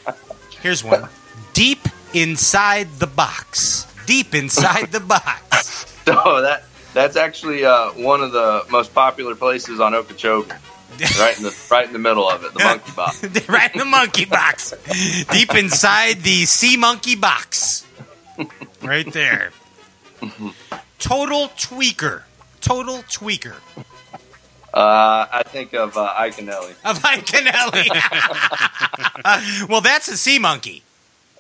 [0.63, 1.09] Here's one.
[1.53, 1.81] Deep
[2.15, 3.87] inside the box.
[4.07, 5.87] Deep inside the box.
[6.07, 6.65] So oh, that
[6.95, 10.53] that's actually uh, one of the most popular places on Okeechobee.
[11.21, 13.23] right in the right in the middle of it, the monkey box.
[13.49, 14.73] right in the monkey box.
[15.31, 17.87] Deep inside the sea monkey box.
[18.83, 19.51] Right there.
[20.99, 22.23] Total tweaker.
[22.61, 23.57] Total tweaker.
[24.73, 26.75] Uh, I think of uh, Ellie.
[26.85, 27.89] Of Iaconelli.
[29.69, 30.83] well, that's a sea monkey.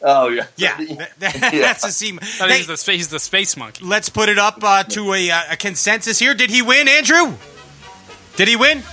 [0.02, 1.60] Oh yeah, Yeah, that- that- Yeah.
[1.60, 2.16] that's a sea.
[2.40, 3.84] I he's the, spa- he's the space monkey.
[3.84, 6.34] let's put it up uh, to a, uh, a consensus here.
[6.34, 7.34] Did he win, Andrew?
[8.36, 8.82] Did he win?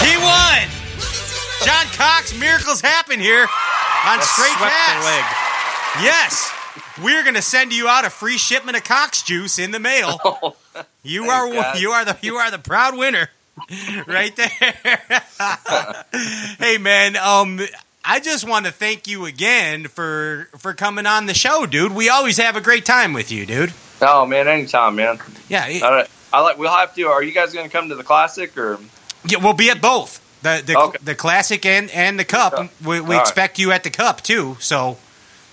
[0.00, 0.68] He won.
[1.64, 3.42] John Cox, miracles happen here
[4.06, 5.04] on Straight Swept the Cast.
[5.04, 5.24] leg.
[6.04, 6.50] Yes,
[7.04, 10.56] we're going to send you out a free shipment of Cox juice in the mail.
[11.02, 11.80] You are guys.
[11.82, 13.28] you are the you are the proud winner,
[14.06, 14.50] right there.
[16.58, 17.60] hey man, um,
[18.04, 21.92] I just want to thank you again for for coming on the show, dude.
[21.92, 23.72] We always have a great time with you, dude.
[24.02, 25.18] Oh man, anytime, man.
[25.48, 26.08] Yeah, it- All right.
[26.32, 26.58] I like.
[26.58, 27.02] We'll have to.
[27.08, 28.78] Are you guys going to come to the classic or?
[29.26, 30.98] yeah we'll be at both the the, Okay.
[31.02, 32.54] the classic and and the cup.
[32.58, 33.20] We, we All right.
[33.20, 34.96] expect you at the cup too, so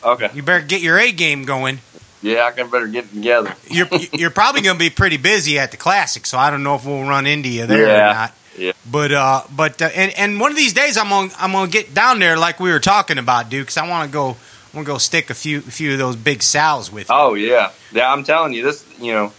[0.03, 0.29] Okay.
[0.33, 1.79] you better get your A game going.
[2.27, 3.55] Yeah, I can better get it together.
[3.69, 6.75] You're you're probably going to be pretty busy at the classic, so I don't know
[6.75, 8.33] if we'll run into you there or not.
[8.57, 8.73] Yeah.
[8.89, 11.93] But uh, but uh, and and one of these days I'm gonna I'm gonna get
[11.93, 14.29] down there like we were talking about, dude, because I want to go.
[14.29, 17.15] I'm gonna go stick a few a few of those big sows with you.
[17.15, 18.11] Oh yeah, yeah.
[18.11, 18.83] I'm telling you, this.
[18.99, 19.33] You know,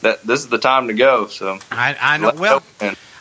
[0.00, 1.26] that this is the time to go.
[1.26, 1.58] So.
[1.70, 2.32] I, I know.
[2.34, 2.62] Well.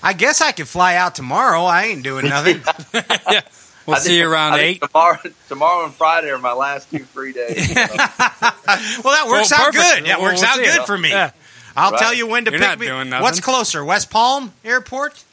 [0.03, 1.61] I guess I could fly out tomorrow.
[1.61, 2.61] I ain't doing nothing.
[3.91, 4.81] We'll I see think- you around I eight.
[4.81, 5.17] Tomorrow,
[5.47, 7.67] tomorrow and Friday are my last two free days.
[7.73, 7.73] so.
[7.75, 9.75] well, that works Well, out perfect.
[9.75, 10.05] good.
[10.05, 10.85] That We'll- works we'll out good you.
[10.85, 11.09] for me.
[11.09, 11.31] Yeah.
[11.75, 11.99] I'll Right.
[12.01, 12.87] tell you when to You're pick not me.
[12.87, 13.11] doing.
[13.11, 15.23] What's closer, West Palm Airport,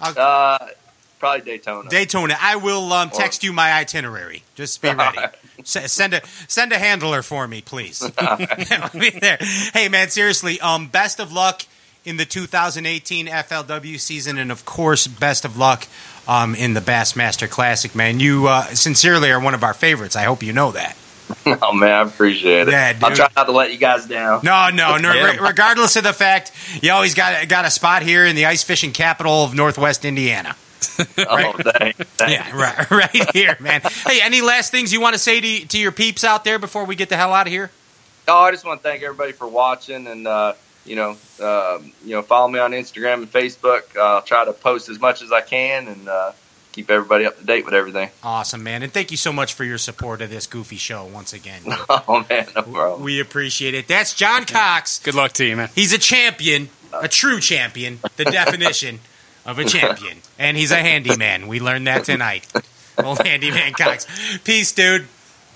[0.00, 0.58] uh,
[1.18, 1.88] probably Daytona.
[1.90, 2.36] Daytona?
[2.40, 4.42] I will um, text you my itinerary.
[4.54, 5.18] Just be ready.
[5.60, 8.02] S- send a send a handler for me, please.
[8.18, 8.36] I'll
[8.98, 9.38] be there.
[9.74, 10.60] Hey, man, seriously.
[10.60, 11.62] Um, best of luck
[12.04, 15.86] in the 2018 FLW season, and of course, best of luck
[16.26, 18.20] um, in the Bassmaster Classic, man.
[18.20, 20.16] You uh, sincerely are one of our favorites.
[20.16, 20.96] I hope you know that.
[21.46, 22.72] oh man, I appreciate it.
[22.72, 23.16] Yeah, I'll dude.
[23.16, 24.40] try not to let you guys down.
[24.42, 25.12] No, no, no.
[25.12, 25.32] Yeah.
[25.32, 28.62] re- regardless of the fact, you always got got a spot here in the ice
[28.62, 30.56] fishing capital of Northwest Indiana.
[31.16, 32.28] Oh, dang, dang.
[32.30, 33.80] Yeah, right, right here, man.
[33.82, 36.84] Hey, any last things you want to say to to your peeps out there before
[36.84, 37.70] we get the hell out of here?
[38.28, 41.10] Oh, I just want to thank everybody for watching, and uh, you know,
[41.40, 43.96] um, you know, follow me on Instagram and Facebook.
[43.96, 46.32] Uh, I'll try to post as much as I can and uh,
[46.72, 48.10] keep everybody up to date with everything.
[48.22, 51.32] Awesome, man, and thank you so much for your support of this goofy show once
[51.32, 51.62] again.
[52.08, 53.02] Oh man, no problem.
[53.02, 53.86] We appreciate it.
[53.86, 54.98] That's John Cox.
[54.98, 55.68] Good luck to you, man.
[55.74, 59.00] He's a champion, a true champion, the definition
[59.46, 61.48] of a champion, and he's a handyman.
[61.48, 62.46] We learned that tonight.
[62.98, 64.06] Old handyman Cox.
[64.44, 65.06] Peace, dude.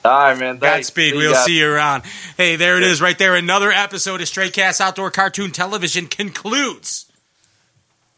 [0.06, 0.58] All right, man.
[0.58, 0.88] Thanks.
[0.88, 1.12] Godspeed.
[1.12, 1.44] See We'll guys.
[1.44, 2.04] see you around.
[2.36, 3.34] Hey, there it is right there.
[3.34, 7.06] Another episode of Stray Cast Outdoor Cartoon Television concludes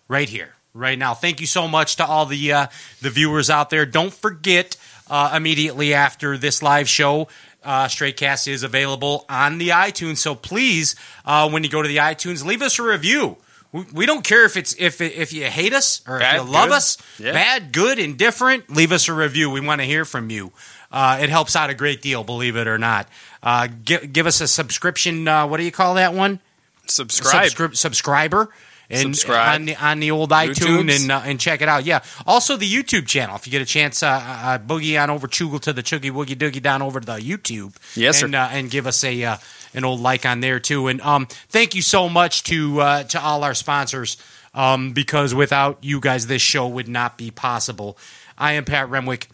[0.09, 1.15] right here, right now.
[1.15, 2.67] Thank you so much to all the uh,
[3.03, 3.87] the viewers out there.
[3.87, 4.77] Don't forget
[5.09, 7.29] uh, immediately after this live show,
[7.65, 11.89] Uh, Stray Cast is available on the iTunes, so please, uh, when you go to
[11.89, 13.37] the iTunes, leave us a review.
[13.73, 16.53] We, we don't care if it's if if you hate us or Bad, if you
[16.53, 16.77] love good.
[16.77, 17.33] us, Yeah.
[17.33, 18.71] bad, good, indifferent.
[18.71, 19.51] Leave us a review.
[19.51, 20.53] We want to hear from you.
[20.91, 23.09] Uh, it helps out a great deal, believe it or not.
[23.43, 25.29] Uh, give, give us a subscription.
[25.29, 26.41] Uh, what do you call that one?
[26.87, 27.51] Subscribe.
[27.51, 28.49] Subscri- subscriber.
[28.91, 29.55] And Subscribe.
[29.55, 31.01] on the on the old iTunes YouTubes.
[31.03, 31.85] and uh, and check it out.
[31.85, 32.03] Yeah.
[32.27, 33.37] Also the YouTube channel.
[33.37, 36.35] If you get a chance, uh, uh, boogie on over Chugle to the Chuggy Woogie
[36.35, 37.77] Doogie down over to the YouTube.
[37.95, 38.25] Yes, sir.
[38.25, 39.37] and, uh, and give us a uh,
[39.75, 40.89] an old like on there too.
[40.89, 44.17] And um, thank you so much to uh, to all our sponsors.
[44.55, 47.99] Um, because without you guys, this show would not be possible.
[48.39, 49.27] I am Pat Remwick.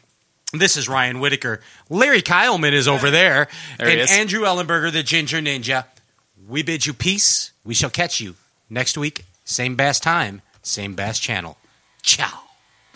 [0.53, 1.61] This is Ryan Whitaker.
[1.91, 4.11] Larry Kyleman is over there, There and is.
[4.13, 5.85] Andrew Ellenberger, the Ginger Ninja.
[6.47, 7.53] We bid you peace.
[7.65, 8.35] We shall catch you
[8.71, 9.25] next week.
[9.45, 11.57] Same bass time, same bass channel.
[12.03, 12.41] Ciao.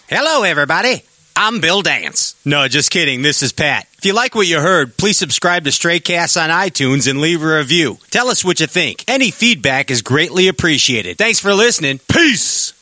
[0.09, 1.03] Hello, everybody.
[1.35, 2.35] I'm Bill Dance.
[2.45, 3.23] No, just kidding.
[3.23, 3.87] This is Pat.
[3.97, 7.43] If you like what you heard, please subscribe to Stray Cast on iTunes and leave
[7.43, 7.99] a review.
[8.11, 9.05] Tell us what you think.
[9.07, 11.17] Any feedback is greatly appreciated.
[11.17, 12.01] Thanks for listening.
[12.09, 12.73] Peace.